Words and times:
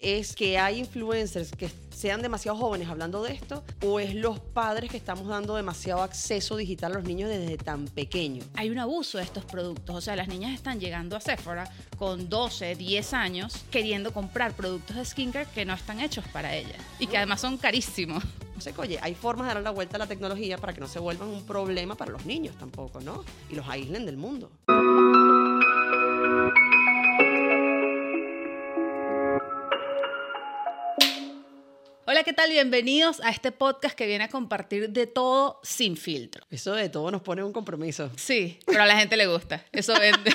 es 0.00 0.34
que 0.34 0.58
hay 0.58 0.78
influencers 0.78 1.52
que 1.52 1.70
sean 1.94 2.22
demasiado 2.22 2.56
jóvenes 2.56 2.88
hablando 2.88 3.22
de 3.22 3.34
esto 3.34 3.62
o 3.84 4.00
es 4.00 4.14
los 4.14 4.40
padres 4.40 4.90
que 4.90 4.96
estamos 4.96 5.28
dando 5.28 5.54
demasiado 5.54 6.02
acceso 6.02 6.56
digital 6.56 6.92
a 6.92 6.94
los 6.96 7.04
niños 7.04 7.28
desde 7.28 7.58
tan 7.58 7.86
pequeños. 7.86 8.46
Hay 8.54 8.70
un 8.70 8.78
abuso 8.78 9.18
de 9.18 9.24
estos 9.24 9.44
productos, 9.44 9.94
o 9.94 10.00
sea, 10.00 10.16
las 10.16 10.28
niñas 10.28 10.54
están 10.54 10.80
llegando 10.80 11.16
a 11.16 11.20
Sephora 11.20 11.70
con 11.98 12.30
12, 12.30 12.74
10 12.74 13.14
años 13.14 13.64
queriendo 13.70 14.12
comprar 14.12 14.54
productos 14.54 14.96
de 14.96 15.04
skincare 15.04 15.48
que 15.54 15.66
no 15.66 15.74
están 15.74 16.00
hechos 16.00 16.24
para 16.32 16.56
ellas 16.56 16.78
y 16.98 17.06
que 17.06 17.18
además 17.18 17.40
son 17.40 17.56
carísimos. 17.58 18.24
O 18.56 18.62
sea, 18.62 18.74
que, 18.74 18.80
oye, 18.82 18.98
hay 19.00 19.14
formas 19.14 19.48
de 19.48 19.54
dar 19.54 19.62
la 19.62 19.70
vuelta 19.70 19.96
a 19.96 20.00
la 20.00 20.06
tecnología 20.06 20.58
para 20.58 20.74
que 20.74 20.80
no 20.80 20.86
se 20.86 20.98
vuelvan 20.98 21.28
un 21.28 21.46
problema 21.46 21.94
para 21.94 22.10
los 22.10 22.26
niños 22.26 22.54
tampoco, 22.58 23.00
¿no? 23.00 23.24
Y 23.48 23.54
los 23.54 23.66
aíslen 23.66 24.04
del 24.04 24.18
mundo. 24.18 24.50
Hola, 32.20 32.26
¿qué 32.26 32.34
tal? 32.34 32.50
Bienvenidos 32.50 33.18
a 33.22 33.30
este 33.30 33.50
podcast 33.50 33.96
que 33.96 34.06
viene 34.06 34.24
a 34.24 34.28
compartir 34.28 34.90
de 34.90 35.06
todo 35.06 35.58
sin 35.62 35.96
filtro. 35.96 36.44
Eso 36.50 36.74
de 36.74 36.90
todo 36.90 37.10
nos 37.10 37.22
pone 37.22 37.42
un 37.42 37.50
compromiso. 37.50 38.10
Sí, 38.14 38.58
pero 38.66 38.82
a 38.82 38.86
la 38.86 38.98
gente 38.98 39.16
le 39.16 39.26
gusta. 39.26 39.64
Eso 39.72 39.98
vende. 39.98 40.30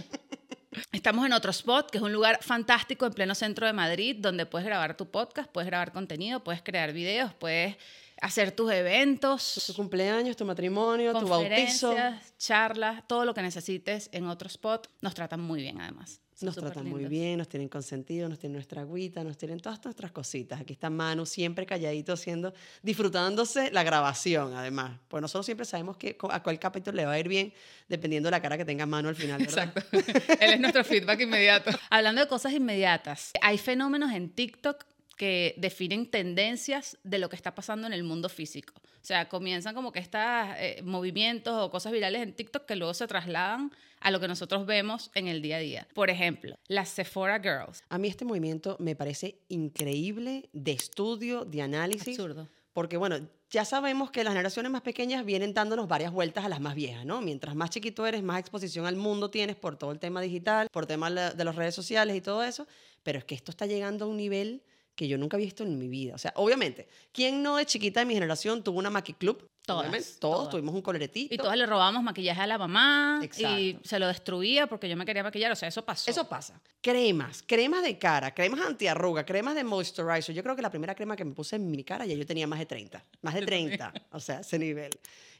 Estamos 0.92 1.26
en 1.26 1.34
otro 1.34 1.50
spot, 1.50 1.90
que 1.90 1.98
es 1.98 2.02
un 2.02 2.10
lugar 2.10 2.42
fantástico 2.42 3.04
en 3.04 3.12
pleno 3.12 3.34
centro 3.34 3.66
de 3.66 3.74
Madrid, 3.74 4.16
donde 4.18 4.46
puedes 4.46 4.64
grabar 4.64 4.96
tu 4.96 5.10
podcast, 5.10 5.50
puedes 5.52 5.66
grabar 5.66 5.92
contenido, 5.92 6.42
puedes 6.42 6.62
crear 6.62 6.94
videos, 6.94 7.34
puedes 7.34 7.76
hacer 8.22 8.52
tus 8.52 8.72
eventos. 8.72 9.62
Tu 9.66 9.74
cumpleaños, 9.74 10.38
tu 10.38 10.46
matrimonio, 10.46 11.12
tu 11.12 11.28
bautizo. 11.28 11.94
charlas, 12.38 13.06
todo 13.06 13.26
lo 13.26 13.34
que 13.34 13.42
necesites 13.42 14.08
en 14.10 14.26
otro 14.26 14.48
spot. 14.48 14.88
Nos 15.02 15.12
tratan 15.12 15.42
muy 15.42 15.60
bien 15.60 15.82
además. 15.82 16.22
Nos 16.40 16.56
tratan 16.56 16.88
muy 16.88 17.06
bien, 17.06 17.38
nos 17.38 17.48
tienen 17.48 17.68
consentido, 17.68 18.28
nos 18.28 18.38
tienen 18.38 18.54
nuestra 18.54 18.82
agüita, 18.82 19.22
nos 19.22 19.36
tienen 19.36 19.60
todas 19.60 19.82
nuestras 19.84 20.10
cositas. 20.10 20.60
Aquí 20.60 20.72
está 20.72 20.90
Manu 20.90 21.26
siempre 21.26 21.64
calladito 21.64 22.12
haciendo, 22.12 22.52
disfrutándose 22.82 23.70
la 23.70 23.82
grabación 23.82 24.54
además. 24.54 24.98
Pues 25.08 25.20
nosotros 25.20 25.46
siempre 25.46 25.64
sabemos 25.64 25.96
que 25.96 26.16
a 26.30 26.42
cuál 26.42 26.58
capítulo 26.58 26.96
le 26.96 27.06
va 27.06 27.12
a 27.12 27.18
ir 27.18 27.28
bien 27.28 27.52
dependiendo 27.88 28.26
de 28.26 28.32
la 28.32 28.42
cara 28.42 28.56
que 28.56 28.64
tenga 28.64 28.86
Manu 28.86 29.08
al 29.08 29.16
final. 29.16 29.40
Exacto. 29.40 29.80
Él 29.92 30.54
es 30.54 30.60
nuestro 30.60 30.84
feedback 30.84 31.20
inmediato. 31.20 31.70
Hablando 31.90 32.20
de 32.20 32.28
cosas 32.28 32.52
inmediatas, 32.52 33.30
hay 33.40 33.58
fenómenos 33.58 34.12
en 34.12 34.30
TikTok 34.30 34.84
que 35.16 35.54
definen 35.58 36.10
tendencias 36.10 36.98
de 37.04 37.18
lo 37.18 37.28
que 37.28 37.36
está 37.36 37.54
pasando 37.54 37.86
en 37.86 37.92
el 37.92 38.04
mundo 38.04 38.28
físico. 38.28 38.74
O 38.76 39.06
sea, 39.06 39.28
comienzan 39.28 39.74
como 39.74 39.92
que 39.92 39.98
estos 39.98 40.20
eh, 40.58 40.80
movimientos 40.82 41.54
o 41.54 41.70
cosas 41.70 41.92
virales 41.92 42.22
en 42.22 42.32
TikTok 42.32 42.64
que 42.64 42.76
luego 42.76 42.94
se 42.94 43.06
trasladan 43.06 43.70
a 44.00 44.10
lo 44.10 44.20
que 44.20 44.28
nosotros 44.28 44.66
vemos 44.66 45.10
en 45.14 45.28
el 45.28 45.42
día 45.42 45.56
a 45.56 45.60
día. 45.60 45.88
Por 45.94 46.10
ejemplo, 46.10 46.56
las 46.68 46.88
Sephora 46.90 47.40
Girls. 47.40 47.82
A 47.88 47.98
mí 47.98 48.08
este 48.08 48.24
movimiento 48.24 48.76
me 48.78 48.96
parece 48.96 49.38
increíble 49.48 50.48
de 50.52 50.72
estudio, 50.72 51.44
de 51.44 51.62
análisis. 51.62 52.18
Absurdo. 52.18 52.48
Porque 52.72 52.96
bueno, 52.96 53.18
ya 53.50 53.64
sabemos 53.64 54.10
que 54.10 54.24
las 54.24 54.32
generaciones 54.32 54.72
más 54.72 54.82
pequeñas 54.82 55.24
vienen 55.24 55.54
dándonos 55.54 55.86
varias 55.86 56.12
vueltas 56.12 56.44
a 56.44 56.48
las 56.48 56.60
más 56.60 56.74
viejas, 56.74 57.06
¿no? 57.06 57.20
Mientras 57.20 57.54
más 57.54 57.70
chiquito 57.70 58.04
eres, 58.04 58.22
más 58.22 58.40
exposición 58.40 58.84
al 58.84 58.96
mundo 58.96 59.30
tienes 59.30 59.54
por 59.54 59.76
todo 59.76 59.92
el 59.92 60.00
tema 60.00 60.20
digital, 60.20 60.68
por 60.72 60.86
tema 60.86 61.08
de 61.10 61.44
las 61.44 61.54
redes 61.54 61.74
sociales 61.74 62.16
y 62.16 62.20
todo 62.20 62.42
eso. 62.42 62.66
Pero 63.04 63.18
es 63.18 63.24
que 63.24 63.34
esto 63.34 63.52
está 63.52 63.66
llegando 63.66 64.06
a 64.06 64.08
un 64.08 64.16
nivel 64.16 64.62
que 64.94 65.08
yo 65.08 65.18
nunca 65.18 65.36
había 65.36 65.46
visto 65.46 65.64
en 65.64 65.78
mi 65.78 65.88
vida. 65.88 66.14
O 66.14 66.18
sea, 66.18 66.32
obviamente, 66.36 66.88
¿quién 67.12 67.42
no 67.42 67.56
de 67.56 67.66
chiquita 67.66 68.00
de 68.00 68.06
mi 68.06 68.14
generación 68.14 68.62
tuvo 68.62 68.78
una 68.78 68.90
Maki 68.90 69.14
Club? 69.14 69.48
Todas, 69.66 70.18
todos, 70.18 70.50
tuvimos 70.50 70.74
un 70.74 70.82
coloretito. 70.82 71.34
Y 71.34 71.38
todos 71.38 71.56
le 71.56 71.64
robábamos 71.64 72.02
maquillaje 72.02 72.42
a 72.42 72.46
la 72.46 72.58
mamá 72.58 73.22
y 73.38 73.78
se 73.82 73.98
lo 73.98 74.06
destruía 74.08 74.66
porque 74.66 74.90
yo 74.90 74.96
me 74.96 75.06
quería 75.06 75.22
maquillar. 75.22 75.50
O 75.52 75.56
sea, 75.56 75.68
eso 75.68 75.82
pasó. 75.86 76.10
Eso 76.10 76.28
pasa. 76.28 76.60
Cremas, 76.82 77.42
cremas 77.46 77.82
de 77.82 77.98
cara, 77.98 78.34
cremas 78.34 78.60
antiarruga, 78.60 79.24
cremas 79.24 79.54
de 79.54 79.64
moisturizer. 79.64 80.34
Yo 80.34 80.42
creo 80.42 80.54
que 80.54 80.60
la 80.60 80.68
primera 80.68 80.94
crema 80.94 81.16
que 81.16 81.24
me 81.24 81.32
puse 81.32 81.56
en 81.56 81.70
mi 81.70 81.82
cara 81.82 82.04
ya 82.04 82.14
yo 82.14 82.26
tenía 82.26 82.46
más 82.46 82.58
de 82.58 82.66
30. 82.66 83.02
Más 83.22 83.34
de 83.34 83.40
30. 83.40 83.94
o 84.12 84.20
sea, 84.20 84.40
ese 84.40 84.58
nivel. 84.58 84.90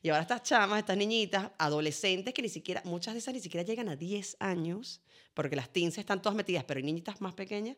Y 0.02 0.08
ahora 0.08 0.22
estas 0.22 0.42
chamas, 0.42 0.78
estas 0.78 0.96
niñitas, 0.96 1.50
adolescentes 1.58 2.32
que 2.32 2.40
ni 2.40 2.48
siquiera, 2.48 2.80
muchas 2.86 3.12
de 3.12 3.18
esas 3.18 3.34
ni 3.34 3.40
siquiera 3.40 3.62
llegan 3.62 3.90
a 3.90 3.96
10 3.96 4.38
años, 4.40 5.02
porque 5.34 5.54
las 5.54 5.68
teens 5.68 5.98
están 5.98 6.22
todas 6.22 6.34
metidas, 6.34 6.64
pero 6.64 6.78
hay 6.78 6.84
niñitas 6.84 7.20
más 7.20 7.34
pequeñas 7.34 7.76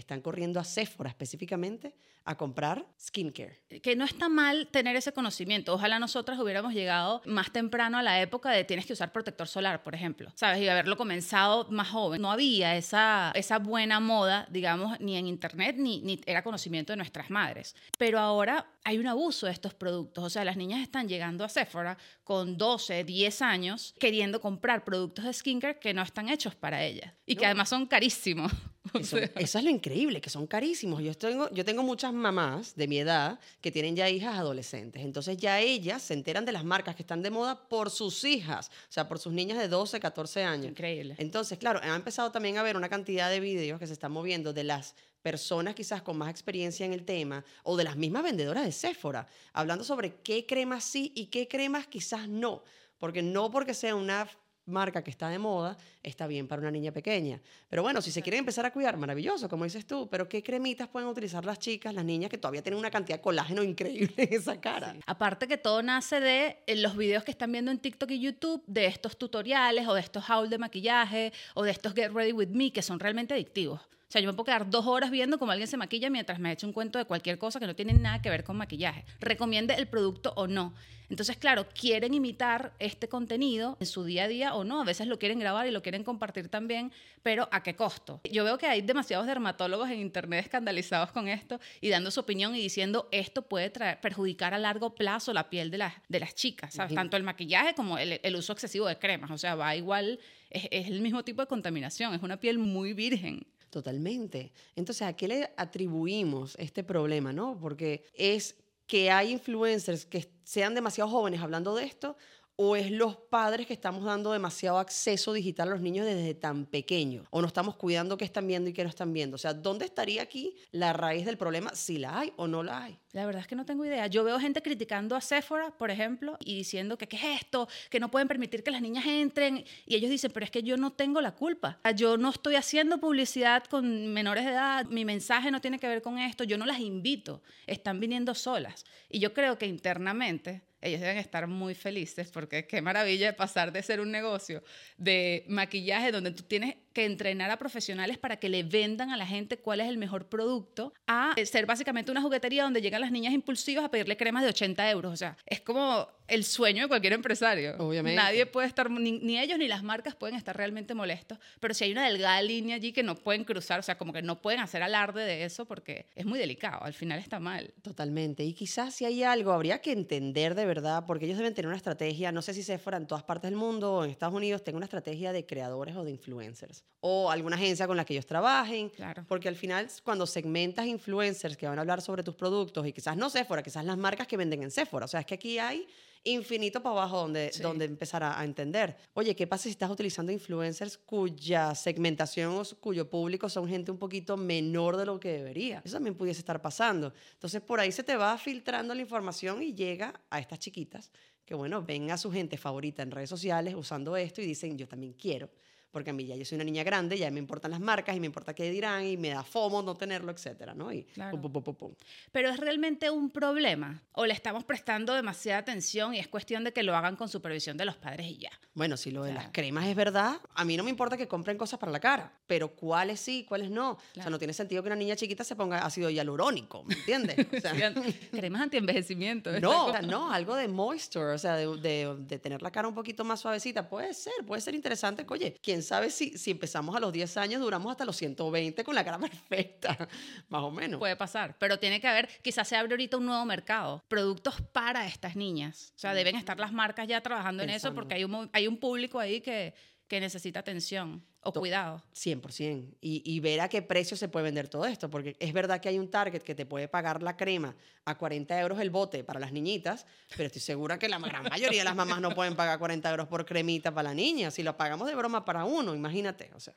están 0.00 0.20
corriendo 0.20 0.60
a 0.60 0.64
Sephora 0.64 1.10
específicamente 1.10 1.94
a 2.24 2.36
comprar 2.36 2.86
skincare. 3.00 3.62
Que 3.82 3.96
no 3.96 4.04
está 4.04 4.28
mal 4.28 4.68
tener 4.68 4.96
ese 4.96 5.12
conocimiento. 5.12 5.72
Ojalá 5.72 5.98
nosotras 5.98 6.38
hubiéramos 6.38 6.74
llegado 6.74 7.22
más 7.24 7.50
temprano 7.50 7.96
a 7.96 8.02
la 8.02 8.20
época 8.20 8.50
de 8.50 8.64
tienes 8.64 8.84
que 8.84 8.92
usar 8.92 9.12
protector 9.12 9.48
solar, 9.48 9.82
por 9.82 9.94
ejemplo. 9.94 10.30
¿Sabes? 10.34 10.60
Y 10.60 10.68
haberlo 10.68 10.98
comenzado 10.98 11.66
más 11.70 11.88
joven. 11.88 12.20
No 12.20 12.30
había 12.30 12.76
esa, 12.76 13.32
esa 13.34 13.58
buena 13.58 13.98
moda, 13.98 14.46
digamos, 14.50 15.00
ni 15.00 15.16
en 15.16 15.26
internet, 15.26 15.76
ni, 15.78 16.02
ni 16.02 16.20
era 16.26 16.42
conocimiento 16.42 16.92
de 16.92 16.98
nuestras 16.98 17.30
madres. 17.30 17.74
Pero 17.96 18.18
ahora 18.18 18.66
hay 18.84 18.98
un 18.98 19.06
abuso 19.06 19.46
de 19.46 19.52
estos 19.52 19.72
productos. 19.72 20.24
O 20.24 20.30
sea, 20.30 20.44
las 20.44 20.56
niñas 20.56 20.82
están 20.82 21.08
llegando 21.08 21.44
a 21.44 21.48
Sephora 21.48 21.96
con 22.24 22.58
12, 22.58 23.04
10 23.04 23.42
años 23.42 23.94
queriendo 23.98 24.40
comprar 24.40 24.84
productos 24.84 25.24
de 25.24 25.32
skincare 25.32 25.78
que 25.78 25.94
no 25.94 26.02
están 26.02 26.28
hechos 26.28 26.54
para 26.54 26.84
ellas 26.84 27.14
y 27.24 27.36
que 27.36 27.46
además 27.46 27.68
son 27.68 27.86
carísimos. 27.86 28.52
Eso, 29.00 29.18
es 29.58 29.64
lo 29.64 29.70
increíble, 29.70 30.20
que 30.20 30.30
son 30.30 30.46
carísimos. 30.46 31.02
Yo 31.02 31.14
tengo, 31.14 31.50
yo 31.50 31.64
tengo 31.64 31.82
muchas 31.82 32.12
mamás 32.12 32.74
de 32.74 32.88
mi 32.88 32.98
edad 32.98 33.38
que 33.60 33.70
tienen 33.70 33.96
ya 33.96 34.08
hijas 34.08 34.36
adolescentes. 34.36 35.02
Entonces 35.02 35.36
ya 35.36 35.60
ellas 35.60 36.02
se 36.02 36.14
enteran 36.14 36.44
de 36.44 36.52
las 36.52 36.64
marcas 36.64 36.96
que 36.96 37.02
están 37.02 37.22
de 37.22 37.30
moda 37.30 37.68
por 37.68 37.90
sus 37.90 38.24
hijas, 38.24 38.68
o 38.68 38.92
sea, 38.92 39.08
por 39.08 39.18
sus 39.18 39.32
niñas 39.32 39.58
de 39.58 39.68
12, 39.68 40.00
14 40.00 40.44
años. 40.44 40.70
Increíble. 40.70 41.14
Entonces, 41.18 41.58
claro, 41.58 41.80
ha 41.82 41.94
empezado 41.94 42.30
también 42.30 42.56
a 42.56 42.60
haber 42.60 42.76
una 42.76 42.88
cantidad 42.88 43.30
de 43.30 43.40
videos 43.40 43.78
que 43.78 43.86
se 43.86 43.92
están 43.92 44.12
moviendo 44.12 44.52
de 44.52 44.64
las 44.64 44.94
personas 45.22 45.74
quizás 45.74 46.02
con 46.02 46.16
más 46.16 46.30
experiencia 46.30 46.86
en 46.86 46.92
el 46.92 47.04
tema 47.04 47.44
o 47.62 47.76
de 47.76 47.84
las 47.84 47.96
mismas 47.96 48.22
vendedoras 48.22 48.64
de 48.64 48.72
Sephora, 48.72 49.26
hablando 49.52 49.84
sobre 49.84 50.16
qué 50.22 50.46
cremas 50.46 50.84
sí 50.84 51.12
y 51.14 51.26
qué 51.26 51.48
cremas 51.48 51.86
quizás 51.86 52.28
no. 52.28 52.62
Porque 52.98 53.22
no 53.22 53.50
porque 53.50 53.74
sea 53.74 53.94
una 53.94 54.28
marca 54.68 55.02
que 55.02 55.10
está 55.10 55.28
de 55.28 55.38
moda, 55.38 55.76
está 56.02 56.26
bien 56.26 56.46
para 56.46 56.60
una 56.60 56.70
niña 56.70 56.92
pequeña. 56.92 57.40
Pero 57.68 57.82
bueno, 57.82 58.00
si 58.00 58.10
se 58.10 58.22
quieren 58.22 58.40
empezar 58.40 58.66
a 58.66 58.72
cuidar, 58.72 58.96
maravilloso, 58.96 59.48
como 59.48 59.64
dices 59.64 59.86
tú, 59.86 60.08
pero 60.10 60.28
¿qué 60.28 60.42
cremitas 60.42 60.88
pueden 60.88 61.08
utilizar 61.08 61.44
las 61.44 61.58
chicas, 61.58 61.94
las 61.94 62.04
niñas 62.04 62.30
que 62.30 62.38
todavía 62.38 62.62
tienen 62.62 62.78
una 62.78 62.90
cantidad 62.90 63.18
de 63.18 63.22
colágeno 63.22 63.62
increíble 63.62 64.14
en 64.16 64.34
esa 64.34 64.60
cara? 64.60 64.96
Aparte 65.06 65.48
que 65.48 65.56
todo 65.56 65.82
nace 65.82 66.20
de 66.20 66.58
eh, 66.66 66.76
los 66.76 66.96
videos 66.96 67.24
que 67.24 67.30
están 67.30 67.52
viendo 67.52 67.70
en 67.70 67.78
TikTok 67.78 68.10
y 68.10 68.20
YouTube, 68.20 68.62
de 68.66 68.86
estos 68.86 69.18
tutoriales 69.18 69.86
o 69.88 69.94
de 69.94 70.00
estos 70.00 70.28
hauls 70.28 70.50
de 70.50 70.58
maquillaje 70.58 71.32
o 71.54 71.62
de 71.64 71.70
estos 71.70 71.94
Get 71.94 72.12
Ready 72.12 72.32
With 72.32 72.48
Me, 72.48 72.72
que 72.72 72.82
son 72.82 73.00
realmente 73.00 73.34
adictivos. 73.34 73.80
O 74.08 74.10
sea, 74.10 74.22
yo 74.22 74.28
me 74.28 74.32
puedo 74.32 74.46
quedar 74.46 74.70
dos 74.70 74.86
horas 74.86 75.10
viendo 75.10 75.38
cómo 75.38 75.52
alguien 75.52 75.68
se 75.68 75.76
maquilla 75.76 76.08
mientras 76.08 76.38
me 76.38 76.50
echa 76.50 76.66
un 76.66 76.72
cuento 76.72 76.98
de 76.98 77.04
cualquier 77.04 77.36
cosa 77.36 77.60
que 77.60 77.66
no 77.66 77.76
tiene 77.76 77.92
nada 77.92 78.22
que 78.22 78.30
ver 78.30 78.42
con 78.42 78.56
maquillaje. 78.56 79.04
Recomiende 79.20 79.74
el 79.74 79.86
producto 79.86 80.32
o 80.34 80.46
no. 80.46 80.72
Entonces, 81.10 81.36
claro, 81.36 81.66
quieren 81.68 82.14
imitar 82.14 82.72
este 82.78 83.06
contenido 83.10 83.76
en 83.80 83.86
su 83.86 84.04
día 84.04 84.24
a 84.24 84.28
día 84.28 84.54
o 84.54 84.64
no. 84.64 84.80
A 84.80 84.84
veces 84.84 85.08
lo 85.08 85.18
quieren 85.18 85.38
grabar 85.38 85.66
y 85.66 85.72
lo 85.72 85.82
quieren 85.82 86.04
compartir 86.04 86.48
también, 86.48 86.90
pero 87.22 87.50
¿a 87.52 87.62
qué 87.62 87.76
costo? 87.76 88.22
Yo 88.30 88.44
veo 88.44 88.56
que 88.56 88.66
hay 88.66 88.80
demasiados 88.80 89.26
dermatólogos 89.26 89.90
en 89.90 90.00
internet 90.00 90.42
escandalizados 90.42 91.12
con 91.12 91.28
esto 91.28 91.60
y 91.82 91.90
dando 91.90 92.10
su 92.10 92.20
opinión 92.20 92.56
y 92.56 92.62
diciendo 92.62 93.08
esto 93.12 93.42
puede 93.42 93.68
traer, 93.68 94.00
perjudicar 94.00 94.54
a 94.54 94.58
largo 94.58 94.94
plazo 94.94 95.34
la 95.34 95.50
piel 95.50 95.70
de, 95.70 95.78
las 95.78 95.92
de 96.08 96.20
las 96.20 96.34
chicas, 96.34 96.74
tanto 96.94 97.18
el 97.18 97.24
maquillaje 97.24 97.74
como 97.74 97.98
el, 97.98 98.20
el, 98.22 98.36
uso 98.36 98.54
excesivo 98.54 98.86
de 98.86 98.98
cremas. 98.98 99.30
O 99.30 99.36
sea, 99.36 99.54
va 99.54 99.76
igual, 99.76 100.18
es, 100.48 100.66
es 100.70 100.86
el 100.86 101.02
mismo 101.02 101.24
tipo 101.24 101.42
de 101.42 101.46
contaminación, 101.46 102.14
es 102.14 102.22
una 102.22 102.38
piel 102.38 102.58
muy 102.58 102.94
virgen. 102.94 103.46
Totalmente. 103.70 104.52
Entonces, 104.76 105.02
¿a 105.02 105.14
qué 105.14 105.28
le 105.28 105.52
atribuimos 105.56 106.56
este 106.58 106.82
problema? 106.84 107.32
¿no? 107.32 107.58
Porque 107.58 108.04
es 108.14 108.56
que 108.86 109.10
hay 109.10 109.32
influencers 109.32 110.06
que 110.06 110.30
sean 110.44 110.74
demasiado 110.74 111.10
jóvenes 111.10 111.42
hablando 111.42 111.74
de 111.74 111.84
esto 111.84 112.16
o 112.60 112.74
es 112.74 112.90
los 112.90 113.14
padres 113.14 113.68
que 113.68 113.72
estamos 113.72 114.04
dando 114.04 114.32
demasiado 114.32 114.80
acceso 114.80 115.32
digital 115.32 115.68
a 115.68 115.70
los 115.70 115.80
niños 115.80 116.04
desde 116.04 116.34
tan 116.34 116.66
pequeños, 116.66 117.24
o 117.30 117.40
no 117.40 117.46
estamos 117.46 117.76
cuidando 117.76 118.18
qué 118.18 118.24
están 118.24 118.48
viendo 118.48 118.68
y 118.68 118.72
qué 118.72 118.82
no 118.82 118.90
están 118.90 119.12
viendo. 119.12 119.36
O 119.36 119.38
sea, 119.38 119.54
¿dónde 119.54 119.84
estaría 119.84 120.22
aquí 120.22 120.56
la 120.72 120.92
raíz 120.92 121.24
del 121.24 121.38
problema? 121.38 121.72
Si 121.76 121.98
la 121.98 122.18
hay 122.18 122.32
o 122.36 122.48
no 122.48 122.64
la 122.64 122.82
hay. 122.82 122.98
La 123.12 123.26
verdad 123.26 123.42
es 123.42 123.46
que 123.46 123.54
no 123.54 123.64
tengo 123.64 123.84
idea. 123.84 124.08
Yo 124.08 124.24
veo 124.24 124.40
gente 124.40 124.60
criticando 124.60 125.14
a 125.14 125.20
Sephora, 125.20 125.70
por 125.70 125.92
ejemplo, 125.92 126.36
y 126.40 126.56
diciendo 126.56 126.98
que 126.98 127.06
qué 127.06 127.16
es 127.16 127.42
esto, 127.42 127.68
que 127.90 128.00
no 128.00 128.10
pueden 128.10 128.26
permitir 128.26 128.64
que 128.64 128.72
las 128.72 128.82
niñas 128.82 129.06
entren. 129.06 129.64
Y 129.86 129.94
ellos 129.94 130.10
dicen, 130.10 130.32
pero 130.34 130.42
es 130.42 130.50
que 130.50 130.64
yo 130.64 130.76
no 130.76 130.92
tengo 130.92 131.20
la 131.20 131.36
culpa. 131.36 131.78
Yo 131.94 132.16
no 132.16 132.30
estoy 132.30 132.56
haciendo 132.56 132.98
publicidad 132.98 133.64
con 133.66 134.12
menores 134.12 134.44
de 134.44 134.50
edad, 134.50 134.84
mi 134.86 135.04
mensaje 135.04 135.52
no 135.52 135.60
tiene 135.60 135.78
que 135.78 135.86
ver 135.86 136.02
con 136.02 136.18
esto, 136.18 136.42
yo 136.42 136.58
no 136.58 136.66
las 136.66 136.80
invito, 136.80 137.40
están 137.68 138.00
viniendo 138.00 138.34
solas. 138.34 138.84
Y 139.08 139.20
yo 139.20 139.32
creo 139.32 139.58
que 139.58 139.66
internamente 139.66 140.67
ellos 140.80 141.00
deben 141.00 141.18
estar 141.18 141.46
muy 141.46 141.74
felices 141.74 142.30
porque 142.30 142.66
qué 142.66 142.80
maravilla 142.82 143.36
pasar 143.36 143.72
de 143.72 143.82
ser 143.82 144.00
un 144.00 144.10
negocio 144.10 144.62
de 144.96 145.44
maquillaje 145.48 146.12
donde 146.12 146.30
tú 146.30 146.42
tienes 146.44 146.76
que 146.98 147.04
entrenar 147.04 147.48
a 147.52 147.58
profesionales 147.58 148.18
para 148.18 148.38
que 148.38 148.48
le 148.48 148.64
vendan 148.64 149.10
a 149.10 149.16
la 149.16 149.24
gente 149.24 149.56
cuál 149.56 149.78
es 149.78 149.86
el 149.86 149.98
mejor 149.98 150.28
producto, 150.28 150.92
a 151.06 151.32
ser 151.44 151.64
básicamente 151.64 152.10
una 152.10 152.20
juguetería 152.20 152.64
donde 152.64 152.82
llegan 152.82 153.00
las 153.00 153.12
niñas 153.12 153.32
impulsivas 153.32 153.84
a 153.84 153.88
pedirle 153.88 154.16
cremas 154.16 154.42
de 154.42 154.48
80 154.48 154.90
euros. 154.90 155.12
O 155.12 155.16
sea, 155.16 155.36
es 155.46 155.60
como 155.60 156.08
el 156.26 156.44
sueño 156.44 156.82
de 156.82 156.88
cualquier 156.88 157.12
empresario. 157.12 157.76
Obviamente. 157.78 158.20
Nadie 158.20 158.46
puede 158.46 158.66
estar, 158.66 158.90
ni, 158.90 159.12
ni 159.12 159.38
ellos 159.38 159.58
ni 159.58 159.68
las 159.68 159.84
marcas 159.84 160.16
pueden 160.16 160.34
estar 160.34 160.56
realmente 160.56 160.92
molestos, 160.92 161.38
pero 161.60 161.72
si 161.72 161.84
hay 161.84 161.92
una 161.92 162.04
delgada 162.04 162.42
línea 162.42 162.74
allí 162.74 162.92
que 162.92 163.04
no 163.04 163.14
pueden 163.14 163.44
cruzar, 163.44 163.78
o 163.78 163.82
sea, 163.84 163.96
como 163.96 164.12
que 164.12 164.22
no 164.22 164.42
pueden 164.42 164.58
hacer 164.58 164.82
alarde 164.82 165.22
de 165.22 165.44
eso 165.44 165.66
porque 165.66 166.06
es 166.16 166.26
muy 166.26 166.40
delicado, 166.40 166.82
al 166.82 166.94
final 166.94 167.20
está 167.20 167.38
mal. 167.38 167.72
Totalmente. 167.80 168.42
Y 168.42 168.54
quizás 168.54 168.92
si 168.92 169.04
hay 169.04 169.22
algo, 169.22 169.52
habría 169.52 169.80
que 169.80 169.92
entender 169.92 170.56
de 170.56 170.66
verdad, 170.66 171.04
porque 171.06 171.26
ellos 171.26 171.38
deben 171.38 171.54
tener 171.54 171.68
una 171.68 171.76
estrategia, 171.76 172.32
no 172.32 172.42
sé 172.42 172.54
si 172.54 172.64
se 172.64 172.78
fuera 172.78 172.98
en 172.98 173.06
todas 173.06 173.22
partes 173.22 173.50
del 173.50 173.58
mundo 173.58 173.94
o 173.94 174.04
en 174.04 174.10
Estados 174.10 174.34
Unidos, 174.34 174.64
tengan 174.64 174.78
una 174.78 174.86
estrategia 174.86 175.32
de 175.32 175.46
creadores 175.46 175.94
o 175.94 176.02
de 176.02 176.10
influencers. 176.10 176.84
O 177.00 177.30
alguna 177.30 177.54
agencia 177.54 177.86
con 177.86 177.96
la 177.96 178.04
que 178.04 178.14
ellos 178.14 178.26
trabajen. 178.26 178.88
Claro. 178.90 179.24
Porque 179.28 179.48
al 179.48 179.54
final, 179.54 179.88
cuando 180.02 180.26
segmentas 180.26 180.84
influencers 180.86 181.56
que 181.56 181.68
van 181.68 181.78
a 181.78 181.82
hablar 181.82 182.02
sobre 182.02 182.24
tus 182.24 182.34
productos, 182.34 182.84
y 182.88 182.92
quizás 182.92 183.16
no 183.16 183.30
Sephora, 183.30 183.62
quizás 183.62 183.84
las 183.84 183.96
marcas 183.96 184.26
que 184.26 184.36
venden 184.36 184.64
en 184.64 184.70
Sephora. 184.72 185.04
O 185.04 185.08
sea, 185.08 185.20
es 185.20 185.26
que 185.26 185.34
aquí 185.34 185.60
hay 185.60 185.86
infinito 186.24 186.82
para 186.82 186.94
abajo 186.94 187.18
donde, 187.18 187.52
Sí. 187.52 187.62
donde 187.62 187.84
empezar 187.84 188.24
a, 188.24 188.38
a 188.40 188.44
entender. 188.44 188.96
Oye, 189.14 189.36
¿qué 189.36 189.46
pasa 189.46 189.62
si 189.64 189.70
estás 189.70 189.88
utilizando 189.88 190.32
influencers 190.32 190.98
cuya 190.98 191.72
segmentación 191.76 192.52
o 192.58 192.64
cuyo 192.80 193.08
público 193.08 193.48
son 193.48 193.68
gente 193.68 193.92
un 193.92 193.98
poquito 193.98 194.36
menor 194.36 194.96
de 194.96 195.06
lo 195.06 195.20
que 195.20 195.30
debería? 195.30 195.80
Eso 195.84 195.94
también 195.94 196.16
pudiese 196.16 196.40
estar 196.40 196.60
pasando. 196.60 197.14
Entonces, 197.34 197.62
por 197.62 197.78
ahí 197.78 197.92
se 197.92 198.02
te 198.02 198.16
va 198.16 198.36
filtrando 198.36 198.92
la 198.92 199.00
información 199.02 199.62
y 199.62 199.72
llega 199.72 200.20
a 200.30 200.40
estas 200.40 200.58
chiquitas 200.58 201.12
que, 201.44 201.54
bueno, 201.54 201.80
ven 201.84 202.10
a 202.10 202.18
su 202.18 202.32
gente 202.32 202.58
favorita 202.58 203.04
en 203.04 203.12
redes 203.12 203.30
sociales 203.30 203.76
usando 203.76 204.16
esto 204.16 204.42
y 204.42 204.46
dicen, 204.46 204.76
yo 204.76 204.88
también 204.88 205.12
quiero. 205.12 205.48
Porque 205.90 206.10
a 206.10 206.12
mí 206.12 206.26
ya 206.26 206.36
yo 206.36 206.44
soy 206.44 206.56
una 206.56 206.64
niña 206.64 206.82
grande, 206.84 207.16
ya 207.16 207.30
me 207.30 207.38
importan 207.38 207.70
las 207.70 207.80
marcas 207.80 208.14
y 208.14 208.20
me 208.20 208.26
importa 208.26 208.54
qué 208.54 208.70
dirán 208.70 209.06
y 209.06 209.16
me 209.16 209.30
da 209.30 209.42
fomo 209.42 209.82
no 209.82 209.96
tenerlo, 209.96 210.30
etcétera, 210.30 210.74
¿no? 210.74 210.92
Y 210.92 211.04
Claro. 211.04 211.40
pum, 211.40 211.50
pum, 211.50 211.74
pum. 211.74 211.94
Pero 212.30 212.50
es 212.50 212.58
realmente 212.58 213.08
un 213.10 213.30
problema 213.30 214.02
o 214.12 214.26
le 214.26 214.34
estamos 214.34 214.64
prestando 214.64 215.14
demasiada 215.14 215.58
atención 215.60 216.14
y 216.14 216.18
es 216.18 216.28
cuestión 216.28 216.64
de 216.64 216.72
que 216.72 216.82
lo 216.82 216.94
hagan 216.94 217.16
con 217.16 217.28
supervisión 217.28 217.76
de 217.76 217.84
los 217.86 217.96
padres 217.96 218.26
y 218.26 218.36
ya. 218.38 218.50
Bueno, 218.74 218.96
si 218.96 219.10
lo 219.10 219.22
de 219.24 219.30
las 219.32 219.44
Claro. 219.44 219.52
cremas 219.54 219.86
es 219.86 219.96
verdad, 219.96 220.36
a 220.54 220.64
mí 220.64 220.76
no 220.76 220.84
me 220.84 220.90
importa 220.90 221.16
que 221.16 221.26
compren 221.26 221.56
cosas 221.56 221.78
para 221.78 221.90
la 221.90 222.00
cara, 222.00 222.32
pero 222.46 222.68
cuáles 222.74 223.18
sí, 223.20 223.44
cuáles 223.48 223.70
no. 223.70 223.92
O 223.92 223.94
sea, 223.96 224.12
Claro. 224.14 224.30
no 224.30 224.38
tiene 224.38 224.52
sentido 224.52 224.82
que 224.82 224.88
una 224.88 224.96
niña 224.96 225.16
chiquita 225.16 225.42
se 225.42 225.56
ponga 225.56 225.84
ácido 225.84 226.10
hialurónico, 226.10 226.84
¿me 226.84 226.94
entiendes? 226.94 227.46
O 227.56 227.60
sea, 227.60 227.72
Cremas 228.30 228.60
antienvejecimiento. 228.62 229.50
esa 229.50 229.60
no, 229.60 229.86
o 229.86 229.90
sea, 229.92 230.02
no, 230.02 230.30
algo 230.30 230.54
de 230.54 230.68
moisture, 230.68 231.32
o 231.32 231.38
sea, 231.38 231.56
de, 231.56 231.66
de- 231.78 232.16
de 232.18 232.38
tener 232.38 232.62
la 232.62 232.70
cara 232.70 232.86
un 232.88 232.94
poquito 232.94 233.24
más 233.24 233.40
suavecita. 233.40 233.88
Puede 233.88 234.12
ser, 234.14 234.32
puede 234.46 234.60
ser 234.60 234.74
interesante. 234.74 235.24
Oye, 235.28 235.56
quién 235.62 235.77
sabe 235.82 236.10
si, 236.10 236.36
si 236.38 236.50
empezamos 236.50 236.94
a 236.96 237.00
los 237.00 237.12
10 237.12 237.36
años, 237.36 237.60
duramos 237.60 237.90
hasta 237.90 238.04
los 238.04 238.16
120 238.16 238.84
con 238.84 238.94
la 238.94 239.04
cara 239.04 239.18
perfecta, 239.18 240.08
más 240.48 240.62
o 240.62 240.70
menos. 240.70 240.98
Puede 240.98 241.16
pasar, 241.16 241.56
pero 241.58 241.78
tiene 241.78 242.00
que 242.00 242.08
haber, 242.08 242.28
quizás 242.42 242.68
se 242.68 242.76
abre 242.76 242.92
ahorita 242.92 243.16
un 243.16 243.26
nuevo 243.26 243.44
mercado, 243.44 244.02
productos 244.08 244.60
para 244.72 245.06
estas 245.06 245.36
niñas. 245.36 245.92
O 245.96 245.98
sea, 245.98 246.14
deben 246.14 246.36
estar 246.36 246.58
las 246.58 246.72
marcas 246.72 247.06
ya 247.08 247.20
trabajando 247.20 247.62
en 247.62 247.70
eso 247.70 247.94
porque 247.94 248.14
hay 248.14 248.24
un, 248.24 248.50
hay 248.52 248.66
un 248.66 248.78
público 248.78 249.18
ahí 249.18 249.40
que, 249.40 249.74
que 250.08 250.20
necesita 250.20 250.60
atención 250.60 251.22
o 251.42 251.52
To- 251.52 251.60
cuidado. 251.60 252.02
100%. 252.14 252.96
Y, 253.00 253.22
y 253.24 253.40
ver 253.40 253.60
a 253.60 253.68
qué 253.68 253.82
precio 253.82 254.16
se 254.16 254.28
puede 254.28 254.44
vender 254.44 254.68
todo 254.68 254.86
esto, 254.86 255.08
porque 255.10 255.36
es 255.38 255.52
verdad 255.52 255.80
que 255.80 255.88
hay 255.90 255.98
un 255.98 256.10
target 256.10 256.42
que 256.42 256.54
te 256.54 256.64
puede 256.66 256.88
pagar 256.88 257.22
la 257.22 257.36
crema 257.36 257.76
a 258.06 258.16
40 258.16 258.58
euros 258.60 258.80
el 258.80 258.90
bote 258.90 259.22
para 259.22 259.38
las 259.38 259.52
niñitas, 259.52 260.06
pero 260.36 260.46
estoy 260.46 260.62
segura 260.62 260.98
que 260.98 261.08
la 261.08 261.18
gran 261.18 261.44
mayoría 261.44 261.80
de 261.80 261.84
las 261.84 261.94
mamás 261.94 262.20
no 262.20 262.34
pueden 262.34 262.56
pagar 262.56 262.78
40 262.78 263.10
euros 263.10 263.28
por 263.28 263.44
cremita 263.44 263.92
para 263.94 264.08
la 264.08 264.14
niña. 264.14 264.50
Si 264.50 264.62
lo 264.62 264.76
pagamos 264.76 265.06
de 265.06 265.14
broma 265.14 265.44
para 265.44 265.64
uno, 265.66 265.94
imagínate. 265.94 266.50
O 266.54 266.60
sea, 266.60 266.74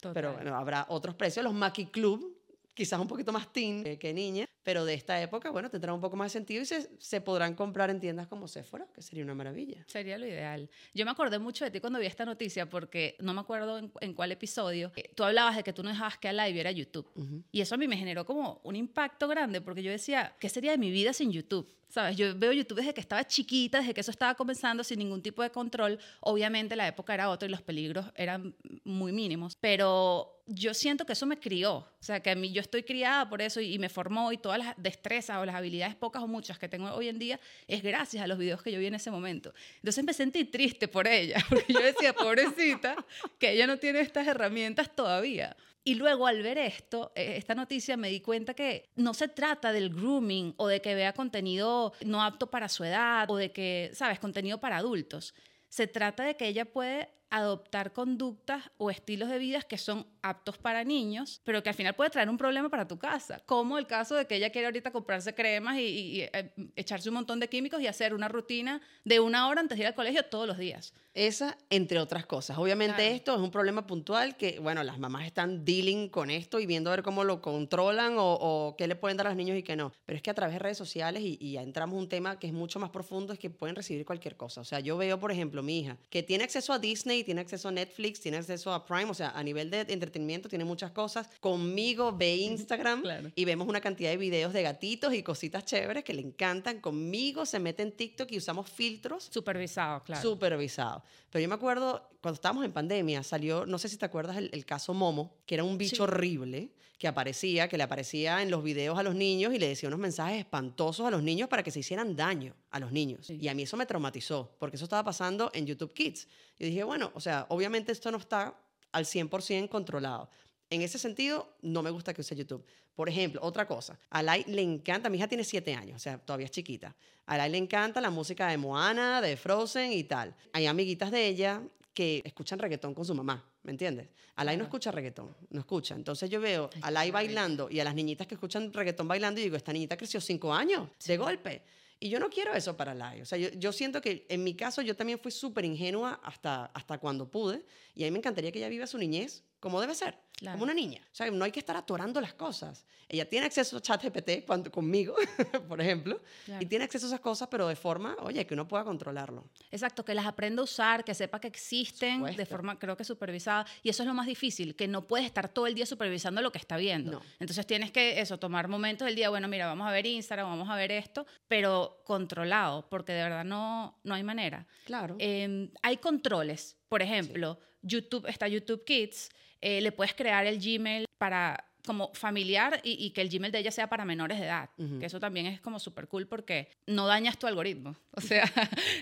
pero 0.00 0.14
Total. 0.30 0.32
bueno, 0.32 0.56
habrá 0.56 0.86
otros 0.88 1.14
precios. 1.14 1.44
Los 1.44 1.52
Maki 1.52 1.86
Club, 1.86 2.39
quizás 2.80 2.98
un 2.98 3.06
poquito 3.06 3.30
más 3.30 3.52
teen 3.52 3.86
eh, 3.86 3.98
que 3.98 4.14
niña, 4.14 4.48
pero 4.62 4.86
de 4.86 4.94
esta 4.94 5.20
época, 5.20 5.50
bueno, 5.50 5.68
tendrán 5.68 5.94
un 5.96 6.00
poco 6.00 6.16
más 6.16 6.32
de 6.32 6.38
sentido 6.38 6.62
y 6.62 6.64
se, 6.64 6.88
se 6.98 7.20
podrán 7.20 7.54
comprar 7.54 7.90
en 7.90 8.00
tiendas 8.00 8.26
como 8.26 8.48
Sephora, 8.48 8.86
que 8.94 9.02
sería 9.02 9.22
una 9.22 9.34
maravilla. 9.34 9.84
Sería 9.86 10.16
lo 10.16 10.26
ideal. 10.26 10.70
Yo 10.94 11.04
me 11.04 11.10
acordé 11.10 11.38
mucho 11.38 11.62
de 11.66 11.70
ti 11.70 11.78
cuando 11.78 11.98
vi 11.98 12.06
esta 12.06 12.24
noticia 12.24 12.70
porque 12.70 13.16
no 13.20 13.34
me 13.34 13.40
acuerdo 13.42 13.76
en, 13.76 13.92
en 14.00 14.14
cuál 14.14 14.32
episodio. 14.32 14.92
eh, 14.96 15.10
Tú 15.14 15.24
hablabas 15.24 15.56
de 15.56 15.62
que 15.62 15.74
tú 15.74 15.82
no 15.82 15.90
dejabas 15.90 16.16
que 16.16 16.28
a 16.28 16.32
live 16.32 16.52
viera 16.52 16.70
YouTube. 16.70 17.06
Ujú. 17.14 17.42
Y 17.52 17.60
eso 17.60 17.74
a 17.74 17.78
mí 17.78 17.86
me 17.86 17.98
generó 17.98 18.24
como 18.24 18.62
un 18.64 18.76
impacto 18.76 19.28
grande 19.28 19.60
porque 19.60 19.82
yo 19.82 19.90
decía, 19.90 20.34
¿qué 20.40 20.48
sería 20.48 20.70
de 20.70 20.78
mi 20.78 20.90
vida 20.90 21.12
sin 21.12 21.30
YouTube? 21.32 21.68
¿Sabes? 21.90 22.16
Yo 22.16 22.38
veo 22.38 22.52
YouTube 22.52 22.76
desde 22.78 22.94
que 22.94 23.00
estaba 23.00 23.26
chiquita, 23.26 23.78
desde 23.80 23.92
que 23.92 24.00
eso 24.00 24.12
estaba 24.12 24.36
comenzando 24.36 24.84
sin 24.84 25.00
ningún 25.00 25.22
tipo 25.22 25.42
de 25.42 25.50
control. 25.50 25.98
Obviamente 26.20 26.76
la 26.76 26.86
época 26.86 27.12
era 27.14 27.28
otra 27.28 27.48
y 27.48 27.50
los 27.50 27.62
peligros 27.62 28.06
eran 28.14 28.54
muy 28.84 29.10
mínimos, 29.10 29.56
pero 29.60 30.39
yo 30.52 30.74
siento 30.74 31.06
que 31.06 31.12
eso 31.12 31.26
me 31.26 31.38
crió. 31.38 31.74
O 31.76 32.02
sea, 32.02 32.20
que 32.20 32.30
a 32.30 32.34
mí 32.34 32.52
yo 32.52 32.60
estoy 32.60 32.82
criada 32.82 33.28
por 33.28 33.40
eso 33.40 33.60
y, 33.60 33.78
me 33.78 33.88
formó 33.88 34.32
y 34.32 34.36
todas 34.38 34.58
las 34.58 34.74
destrezas 34.76 35.38
o 35.38 35.46
las 35.46 35.54
habilidades 35.54 35.94
pocas 35.94 36.22
o 36.22 36.26
muchas 36.26 36.58
que 36.58 36.68
tengo 36.68 36.92
hoy 36.92 37.08
en 37.08 37.18
día 37.18 37.40
es 37.68 37.82
gracias 37.82 38.22
a 38.22 38.26
los 38.26 38.36
videos 38.36 38.62
que 38.62 38.72
yo 38.72 38.80
vi 38.80 38.86
en 38.86 38.94
ese 38.94 39.10
momento. 39.10 39.54
Entonces 39.76 40.04
me 40.04 40.12
sentí 40.12 40.44
triste 40.44 40.88
por 40.88 41.06
ella, 41.06 41.36
porque 41.48 41.72
yo 41.72 41.80
decía, 41.80 42.12
pobrecita, 42.12 42.96
que 43.38 43.52
ella 43.52 43.66
no 43.66 43.78
tiene 43.78 44.00
estas 44.00 44.26
herramientas 44.26 44.94
todavía. 44.94 45.56
Y 45.84 45.94
luego 45.94 46.26
al 46.26 46.42
ver 46.42 46.58
esto, 46.58 47.12
eh, 47.14 47.34
esta 47.36 47.54
noticia, 47.54 47.96
me 47.96 48.10
di 48.10 48.20
cuenta 48.20 48.52
que 48.52 48.90
no 48.96 49.14
se 49.14 49.28
trata 49.28 49.72
del 49.72 49.90
grooming 49.90 50.54
o 50.56 50.66
de 50.66 50.82
que 50.82 50.94
vea 50.94 51.12
contenido 51.12 51.92
no 52.04 52.22
apto 52.22 52.50
para 52.50 52.68
su 52.68 52.84
edad 52.84 53.30
o 53.30 53.36
de 53.36 53.52
que, 53.52 53.90
¿sabes?, 53.94 54.18
contenido 54.18 54.58
para 54.58 54.76
adultos. 54.76 55.34
Se 55.68 55.86
trata 55.86 56.24
de 56.24 56.36
que 56.36 56.48
ella 56.48 56.64
puede 56.64 57.08
adoptar 57.30 57.92
conductas 57.92 58.64
o 58.76 58.90
estilos 58.90 59.28
de 59.28 59.38
vida 59.38 59.62
que 59.62 59.78
son 59.78 60.06
aptos 60.22 60.58
para 60.58 60.84
niños, 60.84 61.40
pero 61.44 61.62
que 61.62 61.68
al 61.70 61.74
final 61.74 61.94
puede 61.94 62.10
traer 62.10 62.28
un 62.28 62.36
problema 62.36 62.68
para 62.68 62.86
tu 62.86 62.98
casa, 62.98 63.40
como 63.46 63.78
el 63.78 63.86
caso 63.86 64.14
de 64.16 64.26
que 64.26 64.36
ella 64.36 64.50
quiere 64.50 64.66
ahorita 64.66 64.90
comprarse 64.90 65.34
cremas 65.34 65.78
y, 65.78 65.80
y- 65.82 66.10
y, 66.16 66.20
eh, 66.22 66.52
echarse 66.76 67.08
un 67.08 67.14
montón 67.14 67.40
de 67.40 67.48
químicos 67.48 67.80
y 67.80 67.86
hacer 67.86 68.12
una 68.14 68.28
rutina 68.28 68.80
de 69.04 69.20
una 69.20 69.48
hora 69.48 69.60
antes 69.60 69.78
de 69.78 69.82
ir 69.84 69.86
al 69.88 69.94
colegio 69.94 70.24
todos 70.24 70.46
los 70.46 70.58
días. 70.58 70.92
Esa, 71.14 71.56
entre 71.70 71.98
otras 71.98 72.26
cosas. 72.26 72.56
Obviamente 72.58 72.96
Claro. 72.96 73.14
esto 73.14 73.34
es 73.34 73.40
un 73.40 73.50
problema 73.50 73.86
puntual 73.86 74.36
que, 74.36 74.60
bueno, 74.60 74.82
las 74.84 74.98
mamás 74.98 75.26
están 75.26 75.64
dealing 75.64 76.08
con 76.08 76.30
esto 76.30 76.60
y 76.60 76.66
viendo 76.66 76.90
a 76.90 76.96
ver 76.96 77.02
cómo 77.02 77.24
lo 77.24 77.40
controlan 77.40 78.16
o, 78.18 78.34
o 78.34 78.76
qué 78.76 78.86
le 78.86 78.94
pueden 78.96 79.16
dar 79.16 79.26
a 79.26 79.30
los 79.30 79.36
niños 79.36 79.56
y 79.58 79.62
qué 79.62 79.74
no. 79.76 79.92
Pero 80.06 80.16
es 80.16 80.22
que 80.22 80.30
a 80.30 80.34
través 80.34 80.54
de 80.54 80.58
redes 80.60 80.78
sociales, 80.78 81.22
y, 81.22 81.36
y 81.40 81.52
ya 81.52 81.62
entramos 81.62 81.98
un 81.98 82.08
tema 82.08 82.38
que 82.38 82.46
es 82.46 82.52
mucho 82.52 82.78
más 82.78 82.90
profundo, 82.90 83.32
es 83.32 83.38
que 83.38 83.50
pueden 83.50 83.74
recibir 83.76 84.04
cualquier 84.04 84.36
cosa. 84.36 84.60
O 84.60 84.64
sea, 84.64 84.80
yo 84.80 84.96
veo, 84.96 85.18
por 85.18 85.32
ejemplo, 85.32 85.62
mi 85.62 85.80
hija, 85.80 85.96
que 86.10 86.22
tiene 86.22 86.44
acceso 86.44 86.72
a 86.72 86.78
Disney, 86.78 87.19
tiene 87.24 87.40
acceso 87.40 87.68
a 87.68 87.72
Netflix, 87.72 88.20
tiene 88.20 88.36
acceso 88.38 88.72
a 88.72 88.84
Prime, 88.84 89.10
o 89.10 89.14
sea, 89.14 89.30
a 89.30 89.42
nivel 89.42 89.70
de 89.70 89.80
entretenimiento 89.88 90.48
tiene 90.48 90.64
muchas 90.64 90.90
cosas. 90.92 91.28
Conmigo 91.40 92.12
ve 92.16 92.36
Instagram 92.36 93.02
Claro. 93.02 93.30
y 93.34 93.44
vemos 93.44 93.68
una 93.68 93.80
cantidad 93.80 94.10
de 94.10 94.16
videos 94.16 94.52
de 94.52 94.62
gatitos 94.62 95.12
y 95.14 95.22
cositas 95.22 95.64
chéveres 95.64 96.04
que 96.04 96.14
le 96.14 96.22
encantan. 96.22 96.80
Conmigo 96.80 97.46
se 97.46 97.58
mete 97.58 97.82
en 97.82 97.92
TikTok 97.92 98.30
y 98.32 98.38
usamos 98.38 98.68
filtros 98.70 99.28
Supervisado, 99.30 100.02
claro. 100.04 100.22
supervisado. 100.22 101.02
Pero 101.30 101.42
yo 101.42 101.48
me 101.48 101.54
acuerdo, 101.54 102.08
cuando 102.20 102.34
estábamos 102.34 102.64
en 102.64 102.72
pandemia, 102.72 103.22
salió, 103.22 103.64
no 103.66 103.78
sé 103.78 103.88
si 103.88 103.96
te 103.96 104.04
acuerdas, 104.04 104.36
el, 104.36 104.50
el 104.52 104.64
caso 104.64 104.92
Momo, 104.94 105.34
que 105.46 105.54
era 105.54 105.64
un 105.64 105.78
bicho 105.78 105.96
Sí. 105.96 106.02
horrible 106.02 106.72
que 106.98 107.08
aparecía, 107.08 107.66
que 107.68 107.78
le 107.78 107.82
aparecía 107.82 108.42
en 108.42 108.50
los 108.50 108.62
videos 108.62 108.98
a 108.98 109.02
los 109.02 109.14
niños 109.14 109.54
y 109.54 109.58
le 109.58 109.68
decía 109.68 109.88
unos 109.88 110.00
mensajes 110.00 110.38
espantosos 110.38 111.06
a 111.06 111.10
los 111.10 111.22
niños 111.22 111.48
para 111.48 111.62
que 111.62 111.70
se 111.70 111.80
hicieran 111.80 112.14
daño 112.14 112.54
a 112.70 112.78
los 112.78 112.92
niños. 112.92 113.26
Sí. 113.26 113.38
Y 113.40 113.48
a 113.48 113.54
mí 113.54 113.62
eso 113.62 113.78
me 113.78 113.86
traumatizó, 113.86 114.54
porque 114.58 114.76
eso 114.76 114.84
estaba 114.84 115.02
pasando 115.02 115.50
en 115.54 115.64
YouTube 115.66 115.94
Kids. 115.94 116.28
Y 116.58 116.66
dije, 116.66 116.84
bueno, 116.84 117.10
o 117.14 117.20
sea, 117.20 117.46
obviamente 117.48 117.90
esto 117.92 118.10
no 118.10 118.18
está 118.18 118.54
al 118.92 119.06
100% 119.06 119.68
controlado. 119.70 120.28
En 120.68 120.82
ese 120.82 120.98
sentido, 120.98 121.56
no 121.62 121.82
me 121.82 121.88
gusta 121.90 122.12
que 122.12 122.20
use 122.20 122.36
YouTube. 122.36 122.64
Por 122.94 123.08
ejemplo, 123.08 123.40
otra 123.42 123.66
cosa, 123.66 123.98
a 124.10 124.22
Lai 124.22 124.44
le 124.46 124.60
encanta, 124.60 125.08
mi 125.08 125.16
hija 125.16 125.26
tiene 125.26 125.42
siete 125.44 125.74
años, 125.74 125.96
o 125.96 125.98
sea, 126.00 126.18
todavía 126.18 126.44
es 126.44 126.50
chiquita. 126.50 126.94
A 127.24 127.38
Lai 127.38 127.50
le 127.50 127.56
encanta 127.56 128.00
la 128.02 128.10
música 128.10 128.48
de 128.48 128.58
Moana, 128.58 129.22
de 129.22 129.38
Frozen 129.38 129.92
y 129.92 130.04
tal. 130.04 130.34
Hay 130.52 130.66
amiguitas 130.66 131.10
de 131.10 131.26
ella 131.26 131.62
que 131.92 132.22
escuchan 132.24 132.58
reggaetón 132.58 132.94
con 132.94 133.04
su 133.04 133.14
mamá, 133.14 133.44
¿me 133.62 133.72
entiendes? 133.72 134.08
Alay 134.36 134.56
no 134.56 134.64
escucha 134.64 134.90
reggaetón, 134.90 135.34
no 135.50 135.60
escucha. 135.60 135.94
Entonces 135.94 136.30
yo 136.30 136.40
veo 136.40 136.70
a 136.82 136.88
Alay 136.88 137.10
bailando 137.10 137.68
y 137.70 137.80
a 137.80 137.84
las 137.84 137.94
niñitas 137.94 138.26
que 138.26 138.34
escuchan 138.34 138.72
reggaetón 138.72 139.08
bailando 139.08 139.40
y 139.40 139.44
digo, 139.44 139.56
esta 139.56 139.72
niñita 139.72 139.96
creció 139.96 140.20
cinco 140.20 140.52
años 140.54 140.88
de 141.04 141.16
golpe. 141.16 141.62
Y 141.98 142.08
yo 142.08 142.18
no 142.18 142.30
quiero 142.30 142.54
eso 142.54 142.76
para 142.76 142.92
Alay. 142.92 143.20
O 143.20 143.26
sea, 143.26 143.36
yo, 143.36 143.50
yo 143.50 143.72
siento 143.72 144.00
que 144.00 144.24
en 144.28 144.42
mi 144.42 144.54
caso 144.54 144.80
yo 144.80 144.96
también 144.96 145.18
fui 145.18 145.30
súper 145.30 145.64
ingenua 145.64 146.20
hasta, 146.22 146.66
hasta 146.66 146.98
cuando 146.98 147.30
pude. 147.30 147.64
Y 147.94 148.04
a 148.04 148.06
mí 148.06 148.12
me 148.12 148.18
encantaría 148.18 148.50
que 148.50 148.58
ella 148.58 148.68
viva 148.68 148.86
su 148.86 148.96
niñez 148.96 149.44
como 149.60 149.80
debe 149.80 149.94
ser, 149.94 150.16
Claro. 150.40 150.54
como 150.56 150.64
una 150.64 150.74
niña. 150.74 151.00
O 151.04 151.14
sea, 151.14 151.30
no 151.30 151.44
hay 151.44 151.52
que 151.52 151.60
estar 151.60 151.76
atorando 151.76 152.20
las 152.20 152.34
cosas. 152.34 152.84
Ella 153.08 153.28
tiene 153.28 153.46
acceso 153.46 153.76
a 153.76 153.80
ChatGPT 153.80 154.44
cuando- 154.46 154.70
conmigo, 154.70 155.14
por 155.68 155.80
ejemplo, 155.80 156.20
Claro. 156.46 156.62
y 156.62 156.66
tiene 156.66 156.84
acceso 156.86 157.06
a 157.06 157.08
esas 157.10 157.20
cosas, 157.20 157.48
pero 157.50 157.68
de 157.68 157.76
forma, 157.76 158.16
oye, 158.20 158.46
que 158.46 158.54
uno 158.54 158.66
pueda 158.66 158.82
controlarlo. 158.84 159.44
Exacto, 159.70 160.04
que 160.04 160.14
las 160.14 160.26
aprenda 160.26 160.60
a 160.62 160.64
usar, 160.64 161.04
que 161.04 161.14
sepa 161.14 161.40
que 161.40 161.48
existen 161.48 162.22
de 162.24 162.46
forma, 162.46 162.78
creo 162.78 162.96
que 162.96 163.04
supervisada. 163.04 163.66
Y 163.82 163.90
eso 163.90 164.02
es 164.02 164.06
lo 164.06 164.14
más 164.14 164.26
difícil, 164.26 164.74
que 164.76 164.88
no 164.88 165.06
puedes 165.06 165.26
estar 165.26 165.48
todo 165.48 165.66
el 165.66 165.74
día 165.74 165.84
supervisando 165.86 166.40
lo 166.40 166.50
que 166.52 166.58
está 166.58 166.76
viendo. 166.76 167.12
No. 167.12 167.22
Entonces 167.38 167.66
tienes 167.66 167.90
que 167.92 168.20
eso, 168.20 168.38
tomar 168.38 168.66
momentos 168.68 169.04
del 169.06 169.16
día, 169.16 169.28
bueno, 169.28 169.46
mira, 169.48 169.66
vamos 169.66 169.86
a 169.86 169.90
ver 169.92 170.06
Instagram, 170.06 170.46
vamos 170.48 170.68
a 170.70 170.76
ver 170.76 170.90
esto, 170.92 171.26
pero 171.48 172.00
controlado, 172.04 172.88
porque 172.88 173.12
de 173.12 173.22
verdad 173.24 173.44
no, 173.44 173.98
no 174.04 174.14
hay 174.14 174.22
manera. 174.22 174.66
Claro. 174.86 175.16
Eh, 175.18 175.68
hay 175.82 175.96
controles. 175.98 176.76
Por 176.88 177.02
ejemplo, 177.02 177.58
YouTube 177.82 178.26
está 178.26 178.48
YouTube 178.48 178.84
Kids. 178.84 179.30
Eh, 179.60 179.80
le 179.80 179.92
puedes 179.92 180.14
crear 180.14 180.46
el 180.46 180.58
Gmail 180.58 181.06
para 181.18 181.64
como 181.86 182.12
familiar 182.12 182.80
y, 182.84 183.04
y 183.04 183.10
que 183.10 183.22
el 183.22 183.30
Gmail 183.30 183.50
de 183.50 183.58
ella 183.58 183.70
sea 183.70 183.88
para 183.88 184.04
menores 184.04 184.38
de 184.38 184.44
edad. 184.46 184.68
Que 184.98 185.06
eso 185.06 185.18
también 185.18 185.46
es 185.46 185.60
como 185.60 185.78
súper 185.78 186.08
cool 186.08 186.26
porque 186.26 186.68
no 186.86 187.06
dañas 187.06 187.38
tu 187.38 187.46
algoritmo. 187.46 187.96
O 188.12 188.20
sea, 188.20 188.44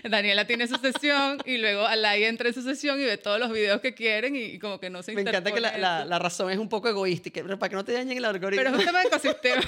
Daniela 0.03 0.45
tiene 0.45 0.65
su 0.67 0.75
sesión 0.75 1.39
y 1.45 1.57
luego 1.57 1.85
Alay 1.85 2.23
entra 2.23 2.47
en 2.47 2.53
su 2.53 2.61
sesión 2.61 2.99
y 3.01 3.03
ve 3.03 3.17
todos 3.17 3.37
los 3.39 3.51
videos 3.51 3.81
que 3.81 3.93
quieren 3.93 4.35
y, 4.35 4.43
y 4.43 4.59
como 4.59 4.79
que 4.79 4.89
no 4.89 5.03
se 5.03 5.11
Me 5.11 5.21
encanta 5.21 5.51
que 5.51 5.59
la, 5.59 6.05
la 6.05 6.19
razón 6.19 6.49
es 6.51 6.57
un 6.57 6.69
poco 6.69 6.87
egoística, 6.87 7.41
pero 7.43 7.59
para 7.59 7.69
que 7.69 7.75
no 7.75 7.83
te 7.83 7.91
dañen 7.91 8.17
el 8.17 8.25
algoritmo. 8.25 8.63
Pero 8.63 8.75
es 8.75 8.79
un 8.79 8.85
tema 8.85 9.01
de 9.01 9.07
ecosistema. 9.09 9.61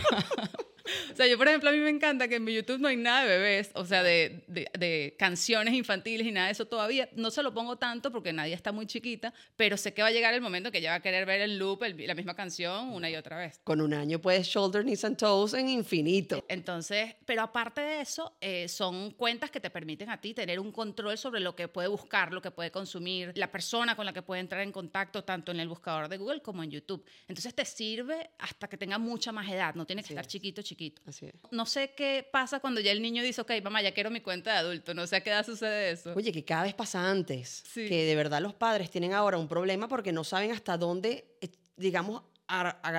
O 1.11 1.15
sea, 1.15 1.27
yo, 1.27 1.37
por 1.37 1.47
ejemplo, 1.47 1.69
a 1.69 1.73
mí 1.73 1.79
me 1.79 1.89
encanta 1.89 2.27
que 2.27 2.35
en 2.35 2.43
mi 2.43 2.53
YouTube 2.53 2.79
no 2.79 2.87
hay 2.87 2.97
nada 2.97 3.23
de 3.23 3.29
bebés, 3.37 3.71
o 3.75 3.85
sea, 3.85 4.03
de, 4.03 4.43
de, 4.47 4.67
de 4.77 5.15
canciones 5.17 5.73
infantiles 5.73 6.25
y 6.27 6.31
nada 6.31 6.47
de 6.47 6.53
eso 6.53 6.65
todavía. 6.65 7.09
No 7.15 7.31
se 7.31 7.43
lo 7.43 7.53
pongo 7.53 7.77
tanto 7.77 8.11
porque 8.11 8.33
nadie 8.33 8.53
está 8.53 8.71
muy 8.71 8.85
chiquita, 8.87 9.33
pero 9.55 9.77
sé 9.77 9.93
que 9.93 10.01
va 10.01 10.09
a 10.09 10.11
llegar 10.11 10.33
el 10.33 10.41
momento 10.41 10.71
que 10.71 10.79
ella 10.79 10.91
va 10.91 10.95
a 10.97 11.01
querer 11.01 11.25
ver 11.25 11.41
el 11.41 11.57
loop, 11.57 11.83
el- 11.83 12.07
la 12.07 12.15
misma 12.15 12.35
canción, 12.35 12.89
una 12.89 13.09
y 13.09 13.15
otra 13.15 13.37
vez. 13.37 13.59
Con 13.63 13.81
un 13.81 13.93
año 13.93 14.19
puedes 14.19 14.47
shoulder, 14.47 14.83
knees 14.83 15.03
and 15.05 15.17
toes 15.17 15.53
en 15.53 15.69
infinito. 15.69 16.43
Entonces, 16.47 17.15
pero 17.25 17.41
aparte 17.43 17.81
de 17.81 18.01
eso, 18.01 18.35
eh, 18.41 18.67
son 18.67 19.11
cuentas 19.11 19.51
que 19.51 19.59
te 19.59 19.69
permiten 19.69 20.09
a 20.09 20.19
ti 20.19 20.33
tener 20.33 20.59
un 20.59 20.71
control 20.71 21.17
sobre 21.17 21.39
lo 21.39 21.55
que 21.55 21.67
puede 21.67 21.87
buscar, 21.87 22.33
lo 22.33 22.41
que 22.41 22.51
puede 22.51 22.71
consumir, 22.71 23.31
la 23.35 23.51
persona 23.51 23.95
con 23.95 24.05
la 24.05 24.13
que 24.13 24.21
puede 24.21 24.41
entrar 24.41 24.61
en 24.61 24.71
contacto, 24.71 25.23
tanto 25.23 25.51
en 25.51 25.59
el 25.59 25.67
buscador 25.67 26.07
de 26.09 26.17
Google 26.17 26.41
como 26.41 26.63
en 26.63 26.71
YouTube. 26.71 27.03
Entonces, 27.27 27.53
te 27.53 27.65
sirve 27.65 28.29
hasta 28.39 28.67
que 28.67 28.77
tenga 28.77 28.97
mucha 28.97 29.31
más 29.31 29.49
edad, 29.49 29.75
no 29.75 29.85
tiene 29.85 30.01
que 30.01 30.07
Así 30.07 30.13
estar 30.13 30.25
es. 30.25 30.31
chiquito, 30.31 30.61
chiquito. 30.81 31.01
Así 31.05 31.25
es. 31.27 31.33
No 31.51 31.65
sé 31.65 31.93
qué 31.95 32.27
pasa 32.31 32.59
cuando 32.59 32.79
ya 32.81 32.91
el 32.91 33.01
niño 33.01 33.21
dice, 33.23 33.41
ok, 33.41 33.51
mamá, 33.63 33.81
ya 33.81 33.93
quiero 33.93 34.09
mi 34.09 34.21
cuenta 34.21 34.51
de 34.53 34.57
adulto. 34.59 34.93
No 34.93 35.05
sé 35.07 35.17
a 35.17 35.21
qué 35.21 35.29
edad 35.29 35.45
sucede 35.45 35.91
eso. 35.91 36.13
Oye, 36.15 36.31
que 36.31 36.43
cada 36.43 36.63
vez 36.63 36.73
pasa 36.73 37.09
antes. 37.09 37.63
Sí. 37.71 37.87
Que 37.87 38.05
de 38.05 38.15
verdad 38.15 38.41
los 38.41 38.53
padres 38.53 38.89
tienen 38.89 39.13
ahora 39.13 39.37
un 39.37 39.47
problema 39.47 39.87
porque 39.87 40.11
no 40.11 40.23
saben 40.23 40.51
hasta 40.51 40.77
dónde, 40.77 41.37
eh, 41.41 41.49
digamos, 41.77 42.23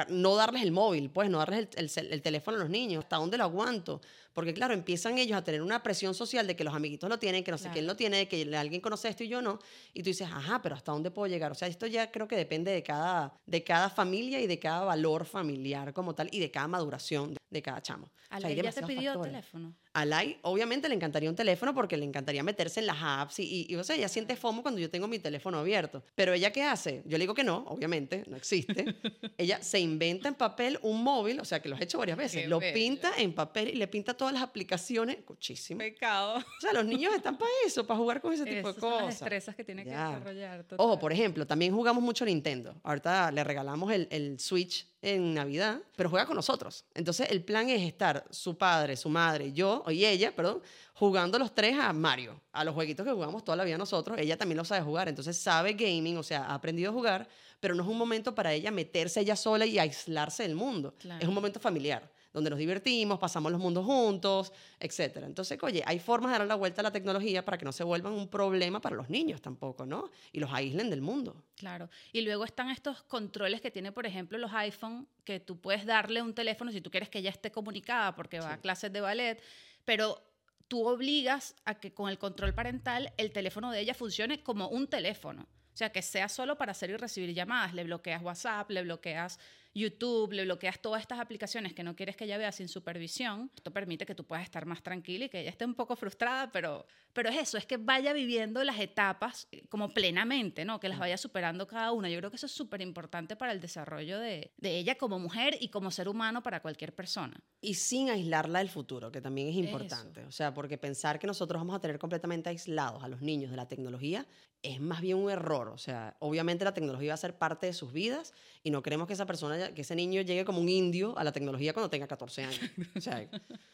no 0.08 0.34
darles 0.36 0.62
el 0.62 0.72
móvil, 0.72 1.10
pues 1.10 1.28
no 1.28 1.36
darles 1.36 1.58
el, 1.60 1.68
el 1.76 1.88
cel- 1.90 2.08
el 2.10 2.22
teléfono 2.22 2.56
a 2.56 2.60
los 2.60 2.70
niños, 2.70 3.04
hasta 3.04 3.16
dónde 3.16 3.36
lo 3.36 3.44
aguanto. 3.44 4.00
Porque 4.32 4.54
claro, 4.54 4.72
empiezan 4.72 5.18
ellos 5.18 5.36
a 5.36 5.44
tener 5.44 5.60
una 5.60 5.82
presión 5.82 6.14
social 6.14 6.46
de 6.46 6.56
que 6.56 6.64
los 6.64 6.72
amiguitos 6.74 7.06
lo 7.10 7.18
tienen, 7.18 7.44
que 7.44 7.50
no 7.50 7.58
sé 7.58 7.64
Claro. 7.64 7.74
quién 7.74 7.86
lo 7.86 7.94
tiene, 7.96 8.28
que 8.28 8.56
alguien 8.56 8.80
conoce 8.80 9.10
esto 9.10 9.24
y 9.24 9.28
yo 9.28 9.42
no. 9.42 9.58
Y 9.92 10.02
tú 10.02 10.08
dices, 10.08 10.26
ajá, 10.32 10.62
pero 10.62 10.74
¿hasta 10.74 10.92
dónde 10.92 11.10
puedo 11.10 11.26
llegar? 11.30 11.52
O 11.52 11.54
sea, 11.54 11.68
esto 11.68 11.86
ya 11.86 12.10
creo 12.10 12.26
que 12.26 12.36
depende 12.36 12.70
de 12.70 12.82
cada, 12.82 13.34
de 13.44 13.62
cada 13.62 13.90
familia 13.90 14.40
y 14.40 14.46
de 14.46 14.58
cada 14.58 14.84
valor 14.84 15.26
familiar 15.26 15.92
como 15.92 16.14
tal 16.14 16.30
y 16.32 16.40
de 16.40 16.50
cada 16.50 16.66
maduración 16.68 17.34
de, 17.52 17.62
cada 17.62 17.82
chamo. 17.82 18.10
O 18.34 18.40
sea, 18.40 18.50
¿ya 18.50 18.72
te 18.72 18.82
pidió 18.82 19.12
factores. 19.12 19.32
teléfono? 19.32 19.76
A 19.92 20.04
Lai, 20.04 20.38
obviamente, 20.42 20.88
le 20.88 20.94
encantaría 20.94 21.28
un 21.28 21.36
teléfono 21.36 21.74
porque 21.74 21.96
le 21.96 22.04
encantaría 22.04 22.42
meterse 22.42 22.80
en 22.80 22.86
las 22.86 22.96
apps 23.00 23.40
y, 23.40 23.42
y, 23.42 23.72
y, 23.72 23.76
o 23.76 23.84
sea, 23.84 23.94
ella 23.96 24.08
siente 24.08 24.36
FOMO 24.36 24.62
cuando 24.62 24.80
yo 24.80 24.88
tengo 24.90 25.06
mi 25.06 25.18
teléfono 25.18 25.58
abierto. 25.58 26.02
Pero 26.14 26.32
ella, 26.32 26.50
¿qué 26.52 26.62
hace? 26.62 27.02
Yo 27.04 27.18
le 27.18 27.24
digo 27.24 27.34
que 27.34 27.44
no, 27.44 27.64
obviamente, 27.68 28.24
no 28.26 28.36
existe. 28.36 28.96
ella 29.38 29.62
se 29.62 29.78
inventa 29.80 30.28
en 30.28 30.34
papel 30.34 30.78
un 30.82 31.02
móvil, 31.02 31.40
o 31.40 31.44
sea, 31.44 31.60
que 31.60 31.68
lo 31.68 31.76
has 31.76 31.82
hecho 31.82 31.98
varias 31.98 32.16
veces. 32.16 32.42
Qué 32.42 32.48
lo 32.48 32.58
bella. 32.58 32.74
pinta 32.74 33.12
en 33.18 33.34
papel 33.34 33.68
y 33.68 33.74
le 33.74 33.86
pinta 33.86 34.14
todas 34.14 34.32
las 34.32 34.42
aplicaciones. 34.42 35.18
Muchísimo. 35.28 35.78
Pecado. 35.78 36.38
O 36.38 36.60
sea, 36.60 36.72
los 36.72 36.84
niños 36.86 37.14
están 37.14 37.36
para 37.36 37.50
eso, 37.66 37.86
para 37.86 37.98
jugar 37.98 38.20
con 38.20 38.32
ese 38.32 38.44
tipo 38.44 38.70
Esas 38.70 38.74
de 38.76 38.80
son 38.80 38.90
las 38.90 39.00
cosas. 39.04 39.20
destrezas 39.20 39.54
que 39.56 39.64
tiene 39.64 39.84
que 39.84 39.90
desarrollar. 39.90 40.60
Ojo, 40.60 40.76
total. 40.76 40.98
por 40.98 41.12
ejemplo, 41.12 41.46
también 41.46 41.74
jugamos 41.74 42.02
mucho 42.02 42.24
Nintendo. 42.24 42.74
Ahorita 42.82 43.30
le 43.30 43.44
regalamos 43.44 43.92
el, 43.92 44.08
el 44.10 44.38
Switch 44.38 44.86
en 45.02 45.34
Navidad, 45.34 45.80
pero 45.96 46.08
juega 46.08 46.26
con 46.26 46.36
nosotros. 46.36 46.84
Entonces, 46.94 47.28
el 47.30 47.44
plan 47.44 47.68
es 47.68 47.82
estar 47.82 48.24
su 48.30 48.56
padre, 48.56 48.96
su 48.96 49.08
madre, 49.08 49.52
yo 49.52 49.84
y 49.88 50.06
ella, 50.06 50.34
perdón, 50.34 50.62
jugando 50.94 51.38
los 51.38 51.54
tres 51.54 51.76
a 51.78 51.92
Mario, 51.92 52.40
a 52.52 52.64
los 52.64 52.74
jueguitos 52.74 53.04
que 53.04 53.12
jugamos 53.12 53.44
toda 53.44 53.56
la 53.56 53.64
vida 53.64 53.76
nosotros. 53.76 54.16
Ella 54.18 54.38
también 54.38 54.56
lo 54.56 54.64
sabe 54.64 54.82
jugar, 54.82 55.08
entonces 55.08 55.36
sabe 55.36 55.72
gaming, 55.72 56.16
o 56.16 56.22
sea, 56.22 56.44
ha 56.44 56.54
aprendido 56.54 56.90
a 56.90 56.94
jugar, 56.94 57.28
pero 57.58 57.74
no 57.74 57.82
es 57.82 57.88
un 57.88 57.98
momento 57.98 58.34
para 58.34 58.52
ella 58.52 58.70
meterse 58.70 59.20
ella 59.20 59.36
sola 59.36 59.66
y 59.66 59.78
aislarse 59.78 60.44
del 60.44 60.54
mundo. 60.54 60.94
Claro. 60.98 61.20
Es 61.20 61.28
un 61.28 61.34
momento 61.34 61.58
familiar 61.58 62.08
donde 62.32 62.50
nos 62.50 62.58
divertimos, 62.58 63.18
pasamos 63.18 63.52
los 63.52 63.60
mundos 63.60 63.84
juntos, 63.84 64.52
etcétera. 64.80 65.26
Entonces, 65.26 65.58
oye, 65.62 65.82
hay 65.86 65.98
formas 65.98 66.32
de 66.32 66.38
dar 66.38 66.46
la 66.46 66.54
vuelta 66.54 66.80
a 66.80 66.84
la 66.84 66.90
tecnología 66.90 67.44
para 67.44 67.58
que 67.58 67.64
no 67.64 67.72
se 67.72 67.84
vuelvan 67.84 68.12
un 68.12 68.28
problema 68.28 68.80
para 68.80 68.96
los 68.96 69.10
niños 69.10 69.42
tampoco, 69.42 69.86
¿no? 69.86 70.10
Y 70.32 70.40
los 70.40 70.52
aíslen 70.52 70.90
del 70.90 71.02
mundo. 71.02 71.44
Claro. 71.56 71.90
Y 72.12 72.22
luego 72.22 72.44
están 72.44 72.70
estos 72.70 73.02
controles 73.02 73.60
que 73.60 73.70
tiene, 73.70 73.92
por 73.92 74.06
ejemplo, 74.06 74.38
los 74.38 74.52
iPhone, 74.52 75.06
que 75.24 75.40
tú 75.40 75.60
puedes 75.60 75.84
darle 75.84 76.22
un 76.22 76.34
teléfono 76.34 76.72
si 76.72 76.80
tú 76.80 76.90
quieres 76.90 77.08
que 77.08 77.18
ella 77.18 77.30
esté 77.30 77.50
comunicada 77.50 78.14
porque 78.14 78.40
va 78.40 78.54
a 78.54 78.60
clases 78.60 78.92
de 78.92 79.00
ballet, 79.00 79.42
pero 79.84 80.22
tú 80.68 80.86
obligas 80.88 81.54
a 81.64 81.74
que 81.74 81.92
con 81.92 82.08
el 82.08 82.18
control 82.18 82.54
parental 82.54 83.12
el 83.18 83.30
teléfono 83.30 83.70
de 83.70 83.80
ella 83.80 83.94
funcione 83.94 84.42
como 84.42 84.68
un 84.68 84.88
teléfono. 84.88 85.42
O 85.42 85.76
sea, 85.76 85.90
que 85.90 86.02
sea 86.02 86.28
solo 86.28 86.56
para 86.56 86.72
hacer 86.72 86.90
y 86.90 86.96
recibir 86.96 87.34
llamadas. 87.34 87.72
Le 87.74 87.84
bloqueas 87.84 88.22
WhatsApp, 88.22 88.70
le 88.70 88.82
bloqueas 88.82 89.38
YouTube, 89.74 90.32
le 90.32 90.44
bloqueas 90.44 90.80
todas 90.80 91.00
estas 91.00 91.18
aplicaciones 91.18 91.72
que 91.72 91.82
no 91.82 91.96
quieres 91.96 92.16
que 92.16 92.24
ella 92.24 92.38
vea 92.38 92.52
sin 92.52 92.68
supervisión. 92.68 93.50
Esto 93.54 93.70
permite 93.70 94.06
que 94.06 94.14
tú 94.14 94.24
puedas 94.24 94.44
estar 94.44 94.66
más 94.66 94.82
tranquila 94.82 95.24
y 95.24 95.28
que 95.28 95.40
ella 95.40 95.50
esté 95.50 95.64
un 95.64 95.74
poco 95.74 95.96
frustrada, 95.96 96.50
pero, 96.52 96.86
pero 97.12 97.30
es 97.30 97.36
eso, 97.36 97.58
es 97.58 97.66
que 97.66 97.76
vaya 97.76 98.12
viviendo 98.12 98.62
las 98.64 98.78
etapas 98.78 99.48
eh, 99.52 99.64
como 99.68 99.88
plenamente, 99.94 100.64
¿no? 100.64 100.78
Que 100.80 100.88
las 100.88 100.98
vaya 100.98 101.16
superando 101.16 101.66
cada 101.66 101.92
una. 101.92 102.10
Yo 102.10 102.18
creo 102.18 102.30
que 102.30 102.36
eso 102.36 102.46
es 102.46 102.52
súper 102.52 102.82
importante 102.82 103.36
para 103.36 103.52
el 103.52 103.60
desarrollo 103.60 104.18
de, 104.18 104.52
de 104.56 104.78
ella 104.78 104.96
como 104.96 105.18
mujer 105.18 105.56
y 105.60 105.68
como 105.68 105.90
ser 105.90 106.08
humano 106.08 106.42
para 106.42 106.60
cualquier 106.60 106.94
persona. 106.94 107.42
Y 107.60 107.74
sin 107.74 108.10
aislarla 108.10 108.58
del 108.58 108.68
futuro, 108.68 109.10
que 109.10 109.20
también 109.20 109.48
es 109.48 109.56
Eso. 109.56 109.64
importante. 109.64 110.24
O 110.24 110.32
sea, 110.32 110.52
porque 110.52 110.78
pensar 110.78 111.18
que 111.18 111.26
nosotros 111.26 111.60
vamos 111.60 111.76
a 111.76 111.80
tener 111.80 111.98
completamente 111.98 112.50
aislados 112.50 113.02
a 113.02 113.08
los 113.08 113.22
niños 113.22 113.50
de 113.50 113.56
la 113.56 113.68
tecnología 113.68 114.26
es 114.62 114.80
más 114.80 115.00
bien 115.00 115.18
un 115.18 115.30
error. 115.30 115.68
O 115.68 115.78
sea, 115.78 116.16
obviamente 116.20 116.64
la 116.64 116.74
tecnología 116.74 117.10
va 117.10 117.14
a 117.14 117.18
ser 117.18 117.36
parte 117.36 117.66
de 117.66 117.72
sus 117.72 117.92
vidas 117.92 118.32
y 118.62 118.70
no 118.70 118.82
queremos 118.82 119.06
que 119.06 119.14
esa 119.14 119.26
persona, 119.26 119.61
que 119.74 119.82
ese 119.82 119.94
niño 119.94 120.22
llegue 120.22 120.44
como 120.44 120.60
un 120.60 120.68
indio 120.68 121.16
a 121.18 121.24
la 121.24 121.32
tecnología 121.32 121.72
cuando 121.72 121.90
tenga 121.90 122.06
14 122.06 122.44
años. 122.44 122.60
O 122.96 123.00
sea, 123.00 123.28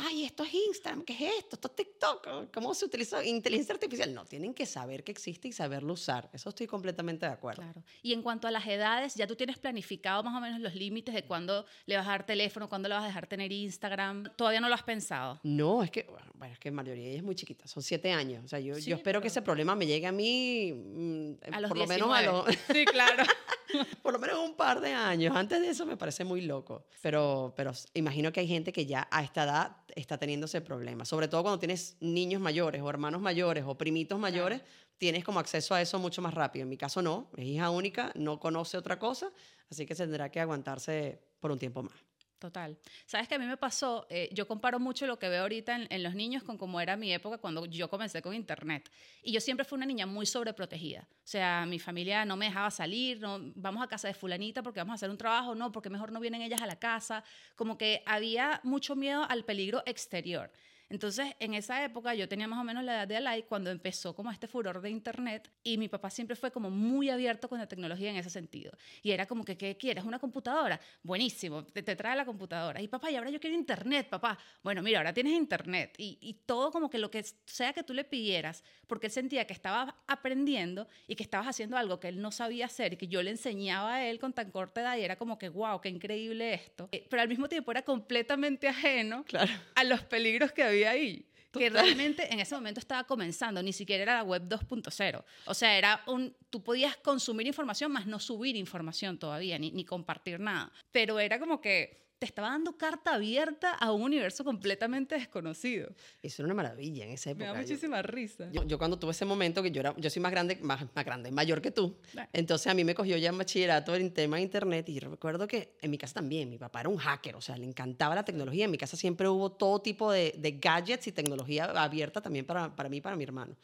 ay, 0.00 0.24
esto 0.24 0.44
es 0.44 0.54
Instagram, 0.54 1.02
¿qué 1.02 1.12
es 1.12 1.20
esto? 1.38 1.56
Esto 1.56 1.68
es 1.68 1.76
TikTok, 1.76 2.52
¿cómo 2.52 2.74
se 2.74 2.84
utiliza 2.86 3.24
inteligencia 3.24 3.74
artificial? 3.74 4.14
No, 4.14 4.24
tienen 4.24 4.54
que 4.54 4.64
saber 4.66 5.04
que 5.04 5.12
existe 5.12 5.48
y 5.48 5.52
saberlo 5.52 5.92
usar. 5.92 6.30
Eso 6.32 6.48
estoy 6.48 6.66
completamente 6.66 7.26
de 7.26 7.32
acuerdo. 7.32 7.62
Claro. 7.62 7.82
Y 8.02 8.12
en 8.12 8.22
cuanto 8.22 8.48
a 8.48 8.50
las 8.50 8.66
edades, 8.66 9.14
ya 9.14 9.26
tú 9.26 9.36
tienes 9.36 9.58
planificado 9.58 10.22
más 10.22 10.34
o 10.34 10.40
menos 10.40 10.60
los 10.60 10.74
límites 10.74 11.14
de 11.14 11.24
cuándo 11.24 11.66
le 11.86 11.96
vas 11.96 12.06
a 12.06 12.10
dar 12.10 12.26
teléfono, 12.26 12.68
cuándo 12.68 12.88
le 12.88 12.94
vas 12.94 13.04
a 13.04 13.08
dejar 13.08 13.26
tener 13.26 13.52
Instagram. 13.52 14.32
Todavía 14.36 14.60
no 14.60 14.68
lo 14.68 14.74
has 14.74 14.82
pensado. 14.82 15.40
No, 15.42 15.82
es 15.82 15.90
que, 15.90 16.04
bueno, 16.04 16.52
es 16.52 16.58
que 16.58 16.70
María 16.70 16.94
ella 16.94 17.18
es 17.18 17.22
muy 17.22 17.34
chiquita, 17.34 17.66
son 17.66 17.82
siete 17.82 18.10
años. 18.12 18.44
O 18.44 18.48
sea, 18.48 18.58
yo, 18.60 18.76
Sí, 18.76 18.88
yo 18.90 18.96
espero 18.96 19.20
que 19.20 19.28
ese 19.28 19.42
problema 19.42 19.74
me 19.74 19.86
llegue 19.86 20.06
a 20.06 20.12
mí 20.12 20.72
mm, 20.72 21.32
A 21.52 21.60
los 21.60 21.68
por 21.68 21.78
lo 21.78 21.86
menos 21.86 22.10
a 22.14 22.20
19. 22.20 22.46
los, 22.46 22.56
Sí, 22.72 22.84
claro. 22.86 23.24
por 24.02 24.12
lo 24.12 24.18
menos 24.18 24.38
un 24.38 24.54
par 24.54 24.80
de 24.80 24.92
años. 24.92 25.34
Antes 25.36 25.60
de 25.60 25.68
eso 25.68 25.86
me 25.86 25.96
parece 25.96 26.24
muy 26.24 26.42
loco. 26.42 26.84
Pero, 27.02 27.52
pero 27.56 27.72
imagino 27.94 28.32
que 28.32 28.40
hay 28.40 28.48
gente 28.48 28.72
que 28.72 28.86
ya 28.86 29.08
a 29.10 29.22
esta 29.22 29.44
edad 29.44 29.76
está 29.94 30.18
teniendo 30.18 30.46
ese 30.46 30.60
problema. 30.60 31.04
Sobre 31.04 31.28
todo 31.28 31.42
cuando 31.42 31.58
tienes 31.58 31.96
niños 32.00 32.40
mayores 32.40 32.82
o 32.82 32.88
hermanos 32.88 33.20
mayores 33.20 33.64
o 33.66 33.76
primitos 33.76 34.18
mayores, 34.18 34.62
tienes 34.98 35.24
como 35.24 35.40
acceso 35.40 35.74
a 35.74 35.80
eso 35.80 35.98
mucho 35.98 36.22
más 36.22 36.34
rápido. 36.34 36.64
En 36.64 36.68
mi 36.68 36.76
caso 36.76 37.02
no, 37.02 37.30
es 37.36 37.44
hija 37.44 37.70
única, 37.70 38.12
no 38.14 38.38
conoce 38.38 38.76
otra 38.76 38.98
cosa, 38.98 39.30
así 39.70 39.86
que 39.86 39.94
tendrá 39.94 40.30
que 40.30 40.40
aguantarse 40.40 41.20
por 41.40 41.50
un 41.50 41.58
tiempo 41.58 41.82
más. 41.82 42.09
Total. 42.40 42.78
Sabes 43.04 43.28
que 43.28 43.34
a 43.34 43.38
mí 43.38 43.44
me 43.44 43.58
pasó, 43.58 44.06
eh, 44.08 44.30
yo 44.32 44.48
comparo 44.48 44.80
mucho 44.80 45.06
lo 45.06 45.18
que 45.18 45.28
veo 45.28 45.42
ahorita 45.42 45.76
en, 45.90 46.02
los 46.02 46.14
niños 46.14 46.42
con 46.42 46.56
cómo 46.56 46.80
era 46.80 46.96
mi 46.96 47.12
época 47.12 47.36
cuando 47.36 47.66
yo 47.66 47.90
comencé 47.90 48.22
con 48.22 48.32
internet. 48.32 48.90
Y 49.22 49.30
yo 49.32 49.42
siempre 49.42 49.66
fui 49.66 49.76
una 49.76 49.84
niña 49.84 50.06
muy 50.06 50.24
sobreprotegida. 50.24 51.02
O 51.02 51.26
sea, 51.26 51.66
mi 51.66 51.78
familia 51.78 52.24
no 52.24 52.38
me 52.38 52.46
dejaba 52.46 52.70
salir, 52.70 53.20
no, 53.20 53.38
vamos 53.56 53.82
a 53.82 53.88
casa 53.88 54.08
de 54.08 54.14
fulanita 54.14 54.62
porque 54.62 54.80
vamos 54.80 54.92
a 54.92 54.94
hacer 54.94 55.10
un 55.10 55.18
trabajo, 55.18 55.54
no, 55.54 55.70
porque 55.70 55.90
mejor 55.90 56.12
no 56.12 56.18
vienen 56.18 56.40
ellas 56.40 56.62
a 56.62 56.66
la 56.66 56.76
casa. 56.76 57.22
Como 57.56 57.76
que 57.76 58.02
había 58.06 58.60
mucho 58.64 58.96
miedo 58.96 59.26
al 59.28 59.44
peligro 59.44 59.82
exterior. 59.84 60.50
Entonces, 60.90 61.34
en 61.38 61.54
esa 61.54 61.82
época 61.84 62.14
yo 62.14 62.28
tenía 62.28 62.48
más 62.48 62.58
o 62.58 62.64
menos 62.64 62.82
la 62.84 62.92
edad 62.94 63.08
de 63.08 63.16
Alay 63.16 63.44
cuando 63.44 63.70
empezó 63.70 64.14
como 64.14 64.30
este 64.30 64.48
furor 64.48 64.80
de 64.82 64.90
internet 64.90 65.50
y 65.62 65.78
mi 65.78 65.88
papá 65.88 66.10
siempre 66.10 66.34
fue 66.36 66.50
como 66.50 66.68
muy 66.68 67.08
abierto 67.10 67.48
con 67.48 67.58
la 67.58 67.66
tecnología 67.68 68.10
en 68.10 68.16
ese 68.16 68.28
sentido. 68.28 68.72
Y 69.02 69.12
era 69.12 69.24
como 69.26 69.44
que, 69.44 69.56
¿qué 69.56 69.76
quieres? 69.76 70.04
¿Una 70.04 70.18
computadora? 70.18 70.80
Buenísimo, 71.04 71.64
te, 71.64 71.82
te 71.82 71.94
trae 71.96 72.16
la 72.16 72.24
computadora. 72.24 72.82
Y 72.82 72.88
papá, 72.88 73.10
y 73.10 73.16
ahora 73.16 73.30
yo 73.30 73.38
quiero 73.40 73.54
internet, 73.56 74.08
papá. 74.10 74.36
Bueno, 74.62 74.82
mira, 74.82 74.98
ahora 74.98 75.14
tienes 75.14 75.32
internet. 75.34 75.94
Y, 75.96 76.18
y 76.20 76.34
todo 76.44 76.72
como 76.72 76.90
que 76.90 76.98
lo 76.98 77.08
que 77.10 77.24
sea 77.46 77.72
que 77.72 77.84
tú 77.84 77.94
le 77.94 78.02
pidieras, 78.02 78.64
porque 78.88 79.06
él 79.06 79.12
sentía 79.12 79.46
que 79.46 79.52
estabas 79.52 79.94
aprendiendo 80.08 80.88
y 81.06 81.14
que 81.14 81.22
estabas 81.22 81.46
haciendo 81.46 81.76
algo 81.76 82.00
que 82.00 82.08
él 82.08 82.20
no 82.20 82.32
sabía 82.32 82.66
hacer 82.66 82.94
y 82.94 82.96
que 82.96 83.06
yo 83.06 83.22
le 83.22 83.30
enseñaba 83.30 83.94
a 83.94 84.06
él 84.08 84.18
con 84.18 84.32
tan 84.32 84.50
corta 84.50 84.80
edad 84.80 84.96
y 84.96 85.02
era 85.02 85.14
como 85.16 85.38
que, 85.38 85.48
wow, 85.48 85.80
qué 85.80 85.88
increíble 85.88 86.52
esto. 86.54 86.88
Eh, 86.90 87.06
Pero 87.08 87.22
al 87.22 87.28
mismo 87.28 87.48
tiempo 87.48 87.70
era 87.70 87.82
completamente 87.82 88.66
ajeno 88.66 89.24
Claro. 89.24 89.52
a 89.76 89.84
los 89.84 90.02
peligros 90.02 90.50
que 90.52 90.64
había 90.64 90.79
ahí. 90.86 91.26
Que 91.52 91.68
realmente 91.68 92.32
en 92.32 92.38
ese 92.38 92.54
momento 92.54 92.78
estaba 92.78 93.02
comenzando, 93.04 93.60
ni 93.60 93.72
siquiera 93.72 94.04
era 94.04 94.14
la 94.14 94.22
web 94.22 94.48
2.0. 94.48 95.24
O 95.46 95.54
sea, 95.54 95.76
era 95.76 96.00
un, 96.06 96.36
tú 96.48 96.62
podías 96.62 96.96
consumir 96.98 97.46
información, 97.46 97.90
más 97.90 98.06
no 98.06 98.20
subir 98.20 98.54
información 98.54 99.18
todavía, 99.18 99.58
ni, 99.58 99.72
ni 99.72 99.84
compartir 99.84 100.38
nada. 100.38 100.70
Pero 100.92 101.18
era 101.18 101.40
como 101.40 101.60
que 101.60 102.09
te 102.20 102.26
estaba 102.26 102.50
dando 102.50 102.76
carta 102.76 103.14
abierta 103.14 103.72
a 103.72 103.92
un 103.92 104.02
universo 104.02 104.44
completamente 104.44 105.14
desconocido. 105.14 105.88
Eso 106.22 106.42
era 106.42 106.52
una 106.52 106.54
maravilla 106.62 107.06
en 107.06 107.12
esa 107.12 107.30
Me 107.30 107.32
época. 107.32 107.46
da 107.46 107.54
Yo- 107.54 107.68
muchísima 107.68 108.02
risa. 108.02 108.50
Yo, 108.52 108.62
yo 108.64 108.76
cuando 108.76 108.98
tuve 108.98 109.12
ese 109.12 109.24
momento, 109.24 109.62
que 109.62 109.70
yo, 109.70 109.80
era, 109.80 109.94
yo 109.96 110.10
soy 110.10 110.20
más 110.20 110.30
grande, 110.30 110.58
más, 110.60 110.84
más 110.94 111.04
grande, 111.06 111.32
mayor 111.32 111.62
que 111.62 111.70
tú, 111.70 111.96
Ah. 112.18 112.28
entonces 112.34 112.66
a 112.66 112.74
mí 112.74 112.84
me 112.84 112.94
cogió 112.94 113.16
ya 113.16 113.30
en 113.30 113.38
bachillerato 113.38 113.94
el 113.94 114.12
tema 114.12 114.36
de 114.36 114.42
internet 114.42 114.86
y 114.90 115.00
recuerdo 115.00 115.48
que 115.48 115.72
en 115.80 115.90
mi 115.90 115.96
casa 115.96 116.12
también, 116.12 116.50
mi 116.50 116.58
papá 116.58 116.80
era 116.80 116.90
un 116.90 116.98
hacker, 116.98 117.34
o 117.36 117.40
sea, 117.40 117.56
le 117.56 117.64
encantaba 117.64 118.14
la 118.14 118.22
tecnología, 118.24 118.66
en 118.66 118.70
mi 118.70 118.76
casa 118.76 118.98
siempre 118.98 119.26
hubo 119.26 119.52
todo 119.52 119.80
tipo 119.80 120.12
de, 120.12 120.34
de 120.36 120.52
gadgets 120.52 121.06
y 121.06 121.12
tecnología 121.12 121.64
abierta 121.82 122.20
también 122.20 122.44
para, 122.44 122.76
para 122.76 122.90
mí 122.90 122.98
y 122.98 123.00
para 123.00 123.16
mi 123.16 123.24
hermano. 123.24 123.56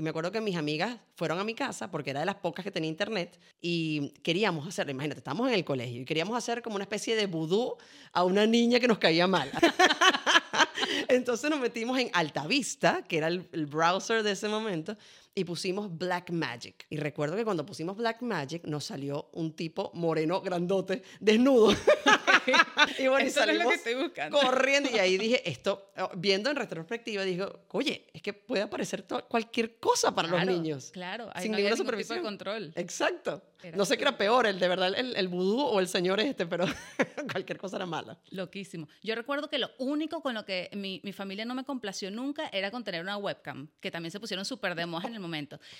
Y 0.00 0.02
me 0.02 0.08
acuerdo 0.08 0.32
que 0.32 0.40
mis 0.40 0.56
amigas 0.56 0.96
fueron 1.14 1.38
a 1.40 1.44
mi 1.44 1.52
casa 1.52 1.90
porque 1.90 2.08
era 2.08 2.20
de 2.20 2.24
las 2.24 2.36
pocas 2.36 2.64
que 2.64 2.70
tenía 2.70 2.88
internet 2.88 3.38
y 3.60 4.14
queríamos 4.22 4.66
hacer, 4.66 4.88
imagínate, 4.88 5.18
estábamos 5.18 5.48
en 5.48 5.52
el 5.52 5.62
colegio 5.62 6.00
y 6.00 6.04
queríamos 6.06 6.34
hacer 6.38 6.62
como 6.62 6.76
una 6.76 6.84
especie 6.84 7.14
de 7.16 7.26
vudú 7.26 7.76
a 8.10 8.24
una 8.24 8.46
niña 8.46 8.80
que 8.80 8.88
nos 8.88 8.96
caía 8.96 9.26
mal. 9.26 9.50
Entonces 11.08 11.50
nos 11.50 11.60
metimos 11.60 11.98
en 11.98 12.08
Altavista, 12.14 13.02
que 13.02 13.18
era 13.18 13.28
el, 13.28 13.46
el 13.52 13.66
browser 13.66 14.22
de 14.22 14.32
ese 14.32 14.48
momento, 14.48 14.96
y 15.40 15.44
pusimos 15.44 15.96
Black 15.96 16.30
Magic. 16.30 16.86
Y 16.90 16.98
recuerdo 16.98 17.34
que 17.34 17.44
cuando 17.44 17.64
pusimos 17.64 17.96
Black 17.96 18.20
Magic 18.20 18.64
nos 18.64 18.84
salió 18.84 19.30
un 19.32 19.54
tipo 19.56 19.90
moreno, 19.94 20.42
grandote, 20.42 21.02
desnudo. 21.18 21.74
y 22.98 23.06
bueno, 23.06 23.24
y 23.24 23.28
Eso 23.28 23.40
no 23.46 23.52
es 23.52 23.58
lo 23.58 23.64
salimos 23.64 23.68
que 23.68 23.74
estoy 23.76 23.94
buscando. 23.94 24.38
corriendo. 24.38 24.90
Y 24.92 24.98
ahí 24.98 25.18
dije, 25.18 25.48
esto, 25.48 25.92
oh, 25.98 26.10
viendo 26.16 26.50
en 26.50 26.56
retrospectiva, 26.56 27.22
digo, 27.24 27.60
oye, 27.70 28.06
es 28.12 28.22
que 28.22 28.32
puede 28.32 28.62
aparecer 28.62 29.04
cualquier 29.28 29.78
cosa 29.78 30.14
para 30.14 30.28
Claro, 30.28 30.44
los 30.44 30.54
niños. 30.54 30.90
Claro, 30.90 31.30
sin 31.40 31.52
no 31.52 31.56
ninguna 31.56 31.56
ningún 31.56 31.62
tipo 31.62 31.70
de 31.70 31.76
supervisión. 31.76 32.22
control. 32.22 32.72
Exacto. 32.76 33.42
Era 33.62 33.76
no 33.76 33.84
sé 33.84 33.98
qué 33.98 34.04
era 34.04 34.16
peor, 34.16 34.46
el 34.46 34.58
de 34.58 34.68
verdad, 34.68 34.94
el, 34.96 35.14
el 35.16 35.28
vudú 35.28 35.60
o 35.60 35.80
el 35.80 35.88
señor 35.88 36.18
este, 36.18 36.46
pero 36.46 36.64
cualquier 37.32 37.58
cosa 37.58 37.76
era 37.76 37.84
mala. 37.84 38.18
Loquísimo. 38.30 38.88
Yo 39.02 39.14
recuerdo 39.14 39.48
que 39.50 39.58
lo 39.58 39.70
único 39.78 40.22
con 40.22 40.34
lo 40.34 40.46
que 40.46 40.70
mi, 40.72 41.00
mi 41.04 41.12
familia 41.12 41.44
no 41.44 41.54
me 41.54 41.64
complació 41.64 42.10
nunca 42.10 42.48
era 42.52 42.70
con 42.70 42.84
tener 42.84 43.02
una 43.02 43.18
webcam, 43.18 43.68
que 43.80 43.90
también 43.90 44.10
se 44.12 44.18
pusieron 44.18 44.46
súper 44.46 44.74
de 44.74 44.86
moda 44.86 45.08
en 45.08 45.14
el 45.14 45.20
momento. 45.20 45.29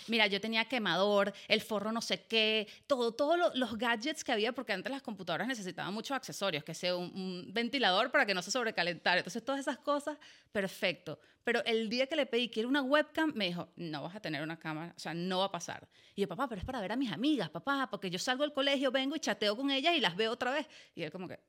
Mira, 0.09 0.27
yo 0.27 0.41
tenía 0.41 0.65
quemador, 0.67 1.33
el 1.49 1.61
forro 1.61 1.93
no 1.93 2.01
sé 2.01 2.25
qué, 2.25 2.69
todo, 2.87 3.13
todos 3.13 3.39
lo- 3.39 3.53
los 3.55 3.77
gadgets 3.77 4.23
que 4.25 4.33
había, 4.33 4.53
porque 4.53 4.73
antes 4.73 4.91
las 4.91 5.03
computadoras 5.03 5.47
necesitaban 5.49 5.93
muchos 5.93 6.17
accesorios, 6.17 6.65
que 6.65 6.75
sea 6.75 6.97
un, 6.97 7.13
un 7.15 7.53
ventilador 7.53 8.11
para 8.11 8.25
que 8.27 8.35
no 8.35 8.43
se 8.43 8.51
sobrecalentara. 8.51 9.19
Entonces, 9.19 9.45
todas 9.45 9.61
esas 9.61 9.79
cosas, 9.79 10.17
perfecto. 10.53 11.19
Pero 11.45 11.65
el 11.65 11.89
día 11.89 12.07
que 12.07 12.17
le 12.17 12.27
pedí 12.27 12.49
quiero 12.51 12.69
una 12.69 12.83
webcam, 12.83 13.33
me 13.35 13.47
dijo, 13.47 13.69
no 13.77 14.03
vas 14.03 14.15
a 14.17 14.21
tener 14.21 14.43
una 14.43 14.59
cámara, 14.59 14.93
o 14.97 15.01
sea, 15.01 15.15
no 15.15 15.39
va 15.41 15.47
a 15.47 15.51
pasar. 15.53 15.89
Y 16.15 16.21
yo, 16.23 16.29
papá, 16.29 16.49
pero 16.49 16.59
es 16.61 16.65
para 16.65 16.81
ver 16.81 16.93
a 16.93 16.97
mis 16.97 17.11
amigas, 17.11 17.49
papá, 17.51 17.89
porque 17.91 18.11
yo 18.11 18.19
salgo 18.19 18.43
del 18.45 18.53
colegio, 18.53 18.91
vengo 18.91 19.17
y 19.17 19.21
chateo 19.21 19.57
con 19.57 19.71
ellas 19.71 19.95
y 19.97 20.01
las 20.01 20.17
veo 20.17 20.33
otra 20.33 20.53
vez. 20.53 20.67
Y 20.95 21.03
él 21.03 21.11
como 21.11 21.27
que, 21.29 21.41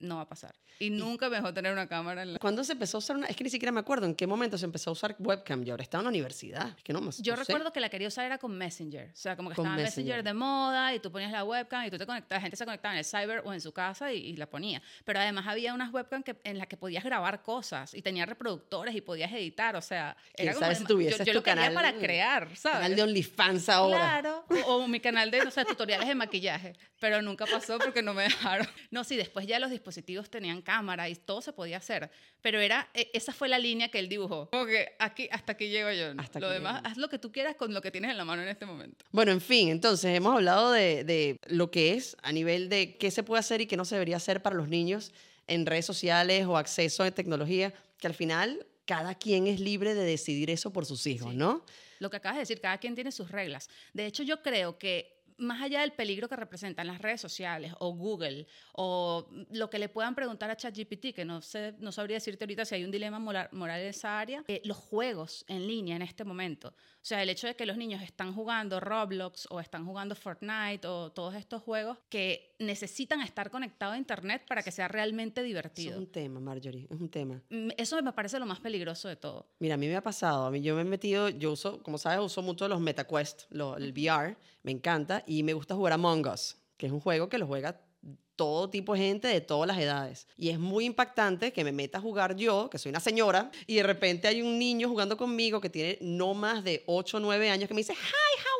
no 0.00 0.16
va 0.16 0.22
a 0.22 0.28
pasar. 0.28 0.54
Y 0.78 0.88
nunca 0.90 1.28
me 1.28 1.36
dejó 1.36 1.52
tener 1.52 1.72
una 1.72 1.86
cámara 1.86 2.22
en 2.22 2.32
la... 2.32 2.38
¿Cuándo 2.38 2.64
se 2.64 2.72
empezó 2.72 2.96
a 2.96 3.00
usar 3.00 3.16
una? 3.16 3.26
Es 3.26 3.36
que 3.36 3.44
ni 3.44 3.50
siquiera 3.50 3.70
me 3.70 3.80
acuerdo 3.80 4.06
en 4.06 4.14
qué 4.14 4.26
momento 4.26 4.56
se 4.56 4.64
empezó 4.64 4.88
a 4.90 4.92
usar 4.94 5.14
webcam. 5.18 5.62
Yo 5.62 5.74
ahora 5.74 5.82
estaba 5.82 6.00
en 6.00 6.04
la 6.06 6.08
universidad. 6.08 6.68
Es 6.76 6.82
que 6.82 6.92
no, 6.94 7.02
más- 7.02 7.18
Yo 7.20 7.36
no 7.36 7.44
sé. 7.44 7.52
recuerdo 7.52 7.70
que 7.72 7.80
la 7.80 7.90
quería 7.90 8.08
usar 8.08 8.24
era 8.24 8.38
con 8.38 8.56
Messenger. 8.56 9.10
O 9.12 9.16
sea, 9.16 9.36
como 9.36 9.50
que 9.50 9.56
Con 9.56 9.66
estaba 9.66 9.76
Messenger. 9.76 10.16
Messenger. 10.16 10.24
de 10.24 10.34
moda 10.34 10.94
y 10.94 11.00
tú 11.00 11.12
ponías 11.12 11.30
la 11.32 11.44
webcam 11.44 11.84
y 11.84 11.90
tú 11.90 11.98
te 11.98 12.06
conectabas. 12.06 12.38
La 12.38 12.42
gente 12.42 12.56
se 12.56 12.64
conectaba 12.64 12.94
en 12.94 12.98
el 13.00 13.04
cyber 13.04 13.42
o 13.44 13.52
en 13.52 13.60
su 13.60 13.72
casa 13.72 14.10
y, 14.10 14.18
y 14.28 14.36
la 14.36 14.46
ponía. 14.48 14.80
Pero 15.04 15.20
además 15.20 15.46
había 15.46 15.74
unas 15.74 15.92
webcam 15.92 16.22
que, 16.22 16.34
en 16.44 16.56
las 16.56 16.66
que 16.66 16.78
podías 16.78 17.04
grabar 17.04 17.42
cosas 17.42 17.92
y 17.92 18.00
tenía 18.00 18.24
reproductores 18.24 18.94
y 18.94 19.02
podías 19.02 19.30
editar. 19.32 19.76
O 19.76 19.82
sea, 19.82 20.16
¿Quién 20.34 20.48
era 20.48 20.58
como 20.58 20.74
si 20.74 20.84
tuvieses 20.84 21.18
yo, 21.18 21.24
yo 21.26 21.32
tu 21.32 21.38
lo 21.40 21.42
quería 21.42 21.64
canal- 21.64 21.74
para 21.74 21.92
crear, 21.98 22.56
¿sabes? 22.56 22.78
Canal 22.78 22.96
de 22.96 23.02
OnlyFans 23.02 23.68
ahora. 23.68 23.98
Claro, 23.98 24.44
o, 24.66 24.76
o 24.76 24.88
mi 24.88 24.98
canal 25.00 25.30
de, 25.30 25.44
no 25.44 25.50
sé, 25.50 25.62
tutoriales 25.66 26.08
de 26.08 26.14
maquillaje, 26.14 26.72
pero 26.98 27.20
nunca 27.20 27.44
pasó 27.44 27.78
porque 27.78 28.00
no 28.02 28.14
me 28.14 28.22
dejaron. 28.22 28.66
No, 28.90 29.04
sí, 29.04 29.16
después 29.16 29.46
ya 29.46 29.58
los 29.58 29.68
dispositivos 29.70 29.89
tenían 30.30 30.62
cámara 30.62 31.08
y 31.08 31.14
todo 31.16 31.40
se 31.42 31.52
podía 31.52 31.76
hacer, 31.78 32.10
pero 32.42 32.60
era, 32.60 32.88
e- 32.94 33.10
esa 33.12 33.32
fue 33.32 33.48
la 33.48 33.58
línea 33.58 33.88
que 33.88 33.98
él 33.98 34.08
dibujó. 34.08 34.48
Como 34.50 34.66
que 34.66 34.92
aquí, 34.98 35.28
hasta 35.30 35.52
aquí 35.52 35.68
llego 35.68 35.90
yo. 35.92 36.12
Hasta 36.18 36.40
lo 36.40 36.48
demás, 36.50 36.76
llego. 36.76 36.88
haz 36.88 36.96
lo 36.96 37.08
que 37.08 37.18
tú 37.18 37.30
quieras 37.32 37.56
con 37.56 37.72
lo 37.74 37.80
que 37.82 37.90
tienes 37.90 38.10
en 38.10 38.16
la 38.16 38.24
mano 38.24 38.42
en 38.42 38.48
este 38.48 38.66
momento. 38.66 39.04
Bueno, 39.10 39.32
en 39.32 39.40
fin, 39.40 39.68
entonces 39.68 40.14
hemos 40.16 40.34
hablado 40.34 40.72
de, 40.72 41.04
de 41.04 41.36
lo 41.46 41.70
que 41.70 41.94
es 41.94 42.16
a 42.22 42.32
nivel 42.32 42.68
de 42.68 42.96
qué 42.96 43.10
se 43.10 43.22
puede 43.22 43.40
hacer 43.40 43.60
y 43.60 43.66
qué 43.66 43.76
no 43.76 43.84
se 43.84 43.94
debería 43.96 44.16
hacer 44.16 44.42
para 44.42 44.56
los 44.56 44.68
niños 44.68 45.12
en 45.46 45.66
redes 45.66 45.86
sociales 45.86 46.46
o 46.46 46.56
acceso 46.56 47.02
a 47.02 47.10
tecnología, 47.10 47.72
que 47.98 48.06
al 48.06 48.14
final 48.14 48.66
cada 48.86 49.14
quien 49.14 49.46
es 49.46 49.60
libre 49.60 49.94
de 49.94 50.02
decidir 50.04 50.50
eso 50.50 50.72
por 50.72 50.86
sus 50.86 51.06
hijos, 51.06 51.30
Sí. 51.32 51.36
¿no? 51.36 51.64
Lo 52.00 52.08
que 52.08 52.16
acabas 52.16 52.36
de 52.36 52.40
decir, 52.40 52.60
cada 52.62 52.78
quien 52.78 52.94
tiene 52.94 53.12
sus 53.12 53.30
reglas. 53.30 53.68
De 53.92 54.06
hecho, 54.06 54.22
yo 54.22 54.40
creo 54.42 54.78
que 54.78 55.19
más 55.40 55.60
allá 55.62 55.80
del 55.80 55.92
peligro 55.92 56.28
que 56.28 56.36
representan 56.36 56.86
las 56.86 57.00
redes 57.00 57.20
sociales 57.20 57.72
o 57.80 57.92
Google 57.94 58.46
o 58.74 59.28
lo 59.50 59.68
que 59.70 59.78
le 59.78 59.88
puedan 59.88 60.14
preguntar 60.14 60.50
a 60.50 60.56
ChatGPT, 60.56 61.14
que 61.14 61.24
no 61.24 61.40
sé, 61.42 61.74
no 61.78 61.92
sabría 61.92 62.16
decirte 62.16 62.44
ahorita 62.44 62.64
si 62.64 62.74
hay 62.76 62.84
un 62.84 62.90
dilema 62.90 63.18
moral, 63.18 63.48
en 63.52 63.86
esa 63.86 64.18
área, 64.20 64.44
eh, 64.48 64.60
los 64.64 64.76
juegos 64.76 65.44
en 65.48 65.66
línea 65.66 65.96
en 65.96 66.02
este 66.02 66.24
momento. 66.24 66.68
O 66.68 67.02
sea, 67.02 67.22
el 67.22 67.30
hecho 67.30 67.46
de 67.46 67.56
que 67.56 67.66
los 67.66 67.76
niños 67.76 68.02
están 68.02 68.34
jugando 68.34 68.78
Roblox 68.80 69.48
o 69.50 69.58
están 69.60 69.86
jugando 69.86 70.14
Fortnite 70.14 70.86
o 70.86 71.10
todos 71.12 71.34
estos 71.34 71.62
juegos 71.62 71.98
que 72.08 72.54
necesitan 72.58 73.22
estar 73.22 73.50
conectados 73.50 73.94
a 73.94 73.98
Internet 73.98 74.44
para 74.46 74.62
que 74.62 74.70
sea 74.70 74.86
realmente 74.88 75.40
Eso 75.40 75.46
es 75.46 75.48
divertido. 75.48 75.98
un 75.98 76.06
tema, 76.06 76.40
Marjorie, 76.40 76.86
es 76.90 77.00
un 77.00 77.08
tema. 77.08 77.40
Mm, 77.48 77.70
Eso 77.76 78.00
me 78.02 78.12
parece 78.12 78.38
lo 78.38 78.46
más 78.46 78.60
peligroso 78.60 79.08
de 79.08 79.16
todo. 79.16 79.46
Mira, 79.58 79.74
a 79.74 79.78
mí 79.78 79.86
me 79.88 79.96
ha 79.96 80.02
pasado, 80.02 80.44
a 80.46 80.50
mí 80.50 80.60
yo 80.60 80.74
me 80.74 80.82
he 80.82 80.84
metido, 80.84 81.28
yo 81.30 81.52
uso, 81.52 81.82
como 81.82 81.96
sabes, 81.98 82.20
uso 82.20 82.42
mucho 82.42 82.68
los 82.68 82.80
MetaQuest, 82.80 83.42
lo- 83.50 83.76
el 83.78 83.92
VR, 83.92 84.36
me 84.62 84.72
encanta, 84.72 85.24
y 85.26 85.42
me 85.42 85.54
gusta 85.54 85.74
jugar 85.74 85.92
Among 85.94 86.26
Us, 86.26 86.56
que 86.76 86.86
es 86.86 86.92
un 86.92 87.00
juego 87.00 87.28
que 87.28 87.38
lo 87.38 87.46
juega 87.46 87.80
todo 88.36 88.70
tipo 88.70 88.94
de 88.94 89.00
gente 89.00 89.28
de 89.28 89.42
todas 89.42 89.66
las 89.66 89.78
edades. 89.78 90.26
Y 90.36 90.48
es 90.48 90.58
muy 90.58 90.86
impactante 90.86 91.52
que 91.52 91.62
me 91.62 91.72
meta 91.72 91.98
a 91.98 92.00
jugar 92.00 92.36
yo, 92.36 92.70
que 92.70 92.78
soy 92.78 92.88
una 92.88 93.00
señora, 93.00 93.50
y 93.66 93.76
de 93.76 93.82
repente 93.82 94.28
hay 94.28 94.40
un 94.40 94.58
niño 94.58 94.88
jugando 94.88 95.16
conmigo 95.16 95.60
que 95.60 95.68
tiene 95.68 95.98
no 96.00 96.32
más 96.32 96.64
de 96.64 96.82
8 96.86 97.18
o 97.18 97.20
9 97.20 97.50
años 97.50 97.68
que 97.68 97.74
me 97.74 97.80
dice, 97.80 97.92
hi, 97.92 97.96
how? 97.96 98.59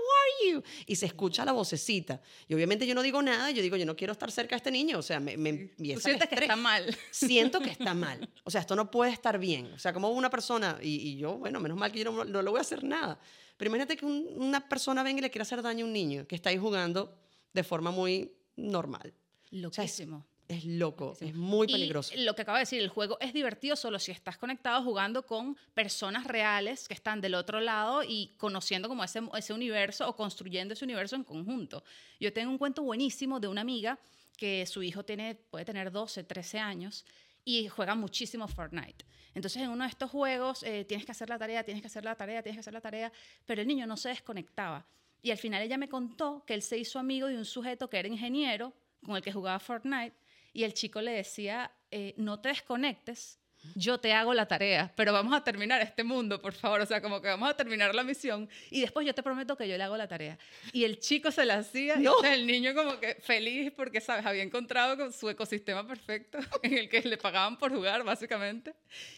Y 0.87 0.97
se 0.97 1.07
escucha 1.07 1.45
la 1.45 1.53
vocecita. 1.53 2.21
Y 2.49 2.55
obviamente 2.55 2.87
yo 2.87 2.95
no 2.95 3.03
digo 3.03 3.21
nada, 3.23 3.51
yo 3.51 3.63
digo, 3.63 3.77
yo 3.77 3.87
no 3.87 3.97
quiero 3.97 4.13
estar 4.13 4.31
cerca 4.31 4.51
de 4.51 4.59
este 4.59 4.71
niño, 4.71 4.99
o 4.99 5.03
sea, 5.03 5.21
me, 5.21 5.37
me 5.37 5.53
Tú 5.95 6.01
sientes 6.01 6.29
que 6.29 6.35
está 6.37 6.57
mal. 6.57 6.97
siento 7.11 7.61
que 7.61 7.71
está 7.79 7.95
mal. 7.95 8.29
O 8.45 8.51
sea, 8.51 8.61
esto 8.61 8.75
no 8.77 8.91
puede 8.91 9.13
estar 9.13 9.39
bien. 9.39 9.67
O 9.75 9.79
sea, 9.79 9.93
como 9.93 10.11
una 10.11 10.31
persona, 10.31 10.79
y, 10.83 10.97
y 11.11 11.17
yo, 11.17 11.39
bueno, 11.39 11.61
menos 11.61 11.77
mal 11.79 11.91
que 11.93 11.99
yo 12.03 12.11
no, 12.13 12.25
no 12.25 12.43
le 12.43 12.51
voy 12.51 12.59
a 12.59 12.63
hacer 12.63 12.83
nada. 12.85 13.19
Pero 13.57 13.69
imagínate 13.69 13.97
que 13.97 14.07
un- 14.07 14.27
una 14.37 14.69
persona 14.69 15.03
venga 15.03 15.19
y 15.19 15.23
le 15.23 15.31
quiera 15.31 15.43
hacer 15.43 15.61
daño 15.63 15.85
a 15.85 15.89
un 15.89 15.93
niño 15.93 16.27
que 16.27 16.35
está 16.35 16.51
ahí 16.51 16.57
jugando 16.59 17.19
de 17.53 17.63
forma 17.63 17.91
muy 17.91 18.33
normal. 18.57 19.13
sea, 19.51 19.51
es- 19.51 19.61
Loquísimo. 19.63 20.27
Es 20.51 20.65
loco, 20.65 21.17
es 21.21 21.33
muy 21.33 21.69
Y 21.69 21.73
peligroso. 21.73 22.13
lo 22.17 22.35
que 22.35 22.43
acabo 22.43 22.57
de 22.57 22.63
decir, 22.63 22.83
el 22.83 22.89
juego 22.89 23.17
es 23.21 23.33
divertido 23.33 23.77
solo 23.77 24.01
si 24.01 24.11
estás 24.11 24.37
conectado 24.37 24.83
jugando 24.83 25.25
con 25.25 25.57
personas 25.75 26.25
reales 26.27 26.89
que 26.89 26.95
están 26.95 27.21
del 27.21 27.37
otro 27.37 27.61
lado 27.61 28.03
y 28.03 28.35
conociendo 28.37 28.89
como 28.89 29.05
ese, 29.05 29.21
ese 29.39 29.53
universo 29.53 30.09
o 30.09 30.17
construyendo 30.17 30.75
ese 30.75 30.85
universo 30.85 31.15
en 31.15 31.23
conjunto. 31.23 31.85
Yo 32.19 32.33
tengo 32.33 32.51
un 32.51 32.59
cuento 32.59 32.83
buenísimo 32.83 33.39
de 33.39 33.47
una 33.47 33.61
amiga 33.61 33.97
que 34.37 34.67
su 34.67 34.83
hijo 34.83 35.05
tiene, 35.05 35.37
puede 35.37 35.65
tener 35.65 35.93
12, 35.93 36.25
13 36.25 36.59
años 36.59 37.05
y 37.45 37.69
juega 37.69 37.95
muchísimo 37.95 38.49
Fortnite. 38.49 39.05
Entonces 39.35 39.63
en 39.63 39.71
uno 39.71 39.85
de 39.85 39.91
estos 39.91 40.11
juegos 40.11 40.65
eh, 40.65 40.85
tienes 40.85 41.07
que 41.07 41.13
hacer 41.13 41.29
la 41.29 41.39
tarea, 41.39 41.63
tienes 41.63 41.81
que 41.81 41.87
hacer 41.87 42.05
la 42.05 42.17
tarea, 42.17 42.43
tienes 42.43 42.57
que 42.57 42.61
hacer 42.61 42.75
la 42.75 42.81
tarea, 42.81 43.13
pero 43.47 43.61
el 43.63 43.69
niño 43.69 43.87
no 43.87 43.97
se 43.97 44.09
desconectaba. 44.09 44.85
Y 45.23 45.31
al 45.31 45.39
final 45.39 45.63
ella 45.63 45.79
me 45.79 45.89
contó 45.89 46.43
que 46.45 46.55
él 46.55 46.63
se 46.63 46.77
hizo 46.77 46.99
amigo 46.99 47.29
de 47.29 47.37
un 47.37 47.45
sujeto 47.45 47.89
que 47.89 47.99
era 48.01 48.09
ingeniero 48.09 48.73
con 49.05 49.15
el 49.15 49.23
que 49.23 49.33
jugaba 49.33 49.61
Fortnite 49.61 50.15
y 50.53 50.65
el 50.65 50.75
chico 50.75 51.01
le 51.01 51.13
decía, 51.13 51.71
eh, 51.91 52.15
no 52.17 52.41
te 52.41 52.49
desconectes, 52.51 53.39
yo 53.75 53.99
te 54.01 54.15
hago 54.15 54.33
la 54.33 54.47
tarea, 54.49 54.91
pero 54.97 55.13
vamos 55.13 55.35
a 55.35 55.45
terminar 55.45 55.83
este 55.83 56.03
mundo, 56.03 56.41
por 56.41 56.55
favor, 56.55 56.81
o 56.81 56.87
sea, 56.87 57.03
como 57.03 57.21
que 57.21 57.29
vamos 57.29 57.51
a 57.51 57.55
terminar 57.55 57.95
la 57.95 58.03
misión 58.03 58.49
y 58.71 58.81
después 58.81 59.07
yo 59.07 59.15
te 59.15 59.23
prometo 59.23 59.55
que 59.55 59.69
yo 59.69 59.77
le 59.77 59.83
hago 59.85 59.99
la 59.99 60.09
tarea. 60.09 60.39
Y 60.73 60.85
el 60.85 60.99
chico 60.99 61.31
se 61.31 61.45
la 61.45 61.59
hacía 61.59 61.97
y 61.97 62.03
No. 62.03 62.19
sea, 62.21 62.33
el 62.35 62.47
niño 62.47 62.75
como 62.75 62.99
que 62.99 63.17
feliz 63.17 63.71
porque, 63.77 64.01
¿sabes? 64.01 64.25
Había 64.25 64.43
encontrado 64.45 64.97
con 64.97 65.13
su 65.13 65.29
ecosistema 65.29 65.87
perfecto 65.87 66.39
en 66.63 66.79
el 66.79 66.89
que 66.89 67.03
le 67.03 67.19
pagaban 67.19 67.59
por 67.59 67.71
jugar, 67.71 68.03
básicamente. 68.03 68.75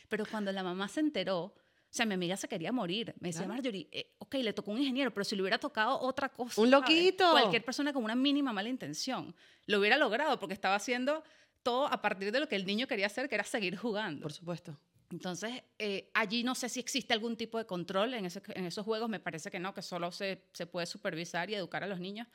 Pero 0.08 0.26
cuando 0.26 0.50
la 0.50 0.64
mamá 0.64 0.88
se 0.88 0.98
enteró, 0.98 1.54
o 1.92 1.94
sea, 1.94 2.06
mi 2.06 2.14
amiga 2.14 2.38
se 2.38 2.48
quería 2.48 2.72
morir. 2.72 3.14
Me 3.20 3.28
decía, 3.28 3.40
Claro. 3.42 3.54
Marjorie, 3.54 3.86
eh, 3.92 4.14
ok, 4.18 4.34
le 4.36 4.54
tocó 4.54 4.70
un 4.70 4.78
ingeniero, 4.78 5.12
pero 5.12 5.24
si 5.24 5.36
le 5.36 5.42
hubiera 5.42 5.58
tocado 5.58 6.00
otra 6.00 6.30
cosa. 6.30 6.58
Un 6.60 6.70
¿sabes? 6.70 6.88
loquito. 6.88 7.30
Cualquier 7.32 7.62
persona 7.64 7.92
con 7.92 8.02
una 8.02 8.14
mínima 8.14 8.52
mala 8.52 8.70
intención 8.70 9.34
lo 9.66 9.78
hubiera 9.78 9.98
logrado 9.98 10.38
porque 10.40 10.54
estaba 10.54 10.74
haciendo 10.74 11.22
todo 11.62 11.86
a 11.86 12.00
partir 12.00 12.32
de 12.32 12.40
lo 12.40 12.48
que 12.48 12.56
el 12.56 12.64
niño 12.66 12.86
quería 12.86 13.06
hacer, 13.06 13.28
que 13.28 13.34
era 13.34 13.44
seguir 13.44 13.76
jugando. 13.76 14.22
Por 14.22 14.32
supuesto. 14.32 14.76
Entonces, 15.10 15.62
eh, 15.78 16.10
allí 16.14 16.42
no 16.42 16.54
sé 16.54 16.70
si 16.70 16.80
existe 16.80 17.12
algún 17.12 17.36
tipo 17.36 17.58
de 17.58 17.66
control 17.66 18.14
en, 18.14 18.24
ese- 18.24 18.40
en 18.54 18.64
esos 18.64 18.84
juegos, 18.86 19.10
me 19.10 19.20
parece 19.20 19.50
que 19.50 19.58
no, 19.60 19.74
que 19.74 19.82
solo 19.82 20.10
se, 20.10 20.46
se 20.54 20.66
puede 20.66 20.86
supervisar 20.86 21.50
y 21.50 21.54
educar 21.54 21.84
a 21.84 21.86
los 21.86 22.00
niños, 22.00 22.26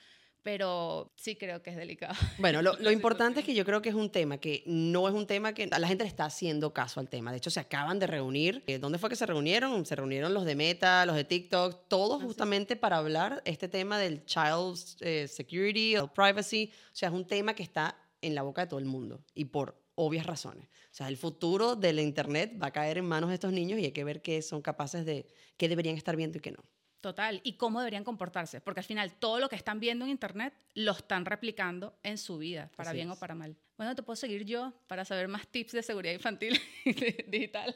pero 0.47 1.11
sí 1.17 1.35
creo 1.35 1.61
que 1.61 1.71
es 1.71 1.75
delicado. 1.75 2.15
Bueno, 2.39 2.61
lo, 2.61 2.77
lo 2.79 2.89
importante 2.89 3.41
es 3.41 3.45
que 3.45 3.53
yo 3.53 3.65
creo 3.65 3.81
que 3.81 3.89
es 3.89 3.95
un 3.95 4.09
tema 4.09 4.37
que 4.37 4.63
no 4.65 5.09
es 5.09 5.13
un 5.13 5.27
tema 5.27 5.51
que 5.51 5.67
la 5.67 5.85
gente 5.89 6.05
le 6.05 6.07
está 6.07 6.23
haciendo 6.23 6.71
caso 6.71 7.01
al 7.01 7.09
tema. 7.09 7.31
De 7.31 7.37
hecho, 7.37 7.49
se 7.49 7.59
acaban 7.59 7.99
de 7.99 8.07
reunir. 8.07 8.63
Eh, 8.65 8.77
¿Dónde 8.77 8.97
fue 8.97 9.09
que 9.09 9.17
se 9.17 9.25
reunieron? 9.25 9.85
Se 9.85 9.93
reunieron 9.97 10.33
los 10.33 10.45
de 10.45 10.55
Meta, 10.55 11.05
los 11.05 11.17
de 11.17 11.25
TikTok, 11.25 11.89
todos 11.89 12.23
justamente 12.23 12.77
para 12.77 12.95
hablar 12.95 13.41
este 13.43 13.67
tema 13.67 13.99
del 13.99 14.23
child 14.23 14.77
eh, 15.01 15.27
security, 15.27 15.95
el 15.95 16.09
privacy. 16.11 16.71
O 16.93 16.95
sea, 16.95 17.09
es 17.09 17.15
un 17.15 17.27
tema 17.27 17.53
que 17.53 17.63
está 17.63 17.97
en 18.21 18.33
la 18.33 18.43
boca 18.43 18.61
de 18.61 18.67
todo 18.67 18.79
el 18.79 18.85
mundo 18.85 19.25
y 19.35 19.45
por 19.45 19.75
obvias 19.95 20.25
razones. 20.25 20.69
O 20.69 20.93
sea, 20.93 21.09
el 21.09 21.17
futuro 21.17 21.75
del 21.75 21.99
Internet 21.99 22.57
va 22.63 22.67
a 22.67 22.71
caer 22.71 22.99
en 22.99 23.05
manos 23.05 23.31
de 23.31 23.33
estos 23.33 23.51
niños 23.51 23.79
y 23.79 23.83
hay 23.83 23.91
que 23.91 24.05
ver 24.05 24.21
qué 24.21 24.41
son 24.41 24.61
capaces 24.61 25.05
de, 25.05 25.27
qué 25.57 25.67
deberían 25.67 25.97
estar 25.97 26.15
viendo 26.15 26.37
y 26.37 26.41
qué 26.41 26.51
no. 26.51 26.63
Total. 27.07 27.39
¿Y 27.45 27.53
cómo 27.53 27.79
deberían 27.79 28.03
comportarse? 28.03 28.59
Porque 28.59 28.81
al 28.81 28.85
final 28.85 29.13
todo 29.13 29.39
lo 29.39 29.47
que 29.47 29.55
están 29.55 29.79
viendo 29.79 30.03
en 30.03 30.11
Internet 30.11 30.53
lo 30.73 30.91
están 30.91 31.23
replicando 31.23 31.97
en 32.03 32.17
su 32.17 32.37
vida, 32.37 32.69
para 32.75 32.89
Así 32.89 32.97
bien 32.97 33.09
es. 33.09 33.15
o 33.15 33.19
para 33.19 33.33
mal. 33.33 33.55
Bueno, 33.77 33.95
te 33.95 34.03
puedo 34.03 34.17
seguir 34.17 34.43
yo 34.43 34.73
para 34.87 35.05
saber 35.05 35.29
más 35.29 35.47
tips 35.47 35.71
de 35.71 35.83
seguridad 35.83 36.13
infantil 36.13 36.59
digital. 37.29 37.73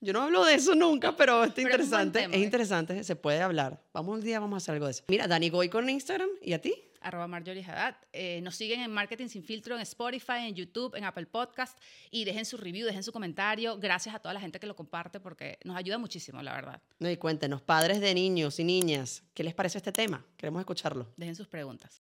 Yo 0.00 0.14
no 0.14 0.22
hablo 0.22 0.42
de 0.46 0.54
eso 0.54 0.74
nunca, 0.74 1.14
pero 1.14 1.44
está 1.44 1.56
Pero 1.56 1.68
es 1.68 1.72
interesante. 1.74 2.20
tema, 2.20 2.34
es 2.34 2.40
¿eh? 2.40 2.44
interesante, 2.44 3.04
se 3.04 3.14
puede 3.14 3.42
hablar. 3.42 3.78
Vamos 3.92 4.14
un 4.14 4.22
día, 4.22 4.40
vamos 4.40 4.54
a 4.54 4.58
hacer 4.58 4.72
algo 4.72 4.86
de 4.86 4.92
eso. 4.92 5.04
Mira, 5.06 5.28
Dani 5.28 5.50
Goy 5.50 5.68
con 5.68 5.90
Instagram, 5.90 6.30
¿y 6.40 6.54
a 6.54 6.60
ti? 6.62 6.74
Arroba 7.02 7.26
Marjorie 7.26 7.64
Haddad. 7.64 7.96
Eh, 8.12 8.40
nos 8.42 8.56
siguen 8.56 8.80
en 8.80 8.90
Marketing 8.90 9.28
Sin 9.28 9.42
Filtro 9.42 9.74
en 9.74 9.82
Spotify, 9.82 10.46
en 10.46 10.54
YouTube, 10.54 10.94
en 10.94 11.04
Apple 11.04 11.26
Podcast 11.26 11.78
y 12.10 12.24
dejen 12.24 12.44
su 12.44 12.56
review, 12.56 12.86
dejen 12.86 13.02
su 13.02 13.12
comentario. 13.12 13.78
Gracias 13.78 14.14
a 14.14 14.18
toda 14.18 14.34
la 14.34 14.40
gente 14.40 14.60
que 14.60 14.66
lo 14.66 14.76
comparte 14.76 15.20
porque 15.20 15.58
nos 15.64 15.76
ayuda 15.76 15.98
muchísimo, 15.98 16.42
la 16.42 16.52
verdad. 16.52 16.82
No, 16.98 17.10
y 17.10 17.16
cuéntenos, 17.16 17.62
padres 17.62 18.00
de 18.00 18.14
niños 18.14 18.58
y 18.60 18.64
niñas, 18.64 19.22
¿qué 19.34 19.42
les 19.44 19.54
parece 19.54 19.78
este 19.78 19.92
tema? 19.92 20.24
Queremos 20.36 20.60
escucharlo. 20.60 21.12
Dejen 21.16 21.34
sus 21.34 21.48
preguntas. 21.48 22.02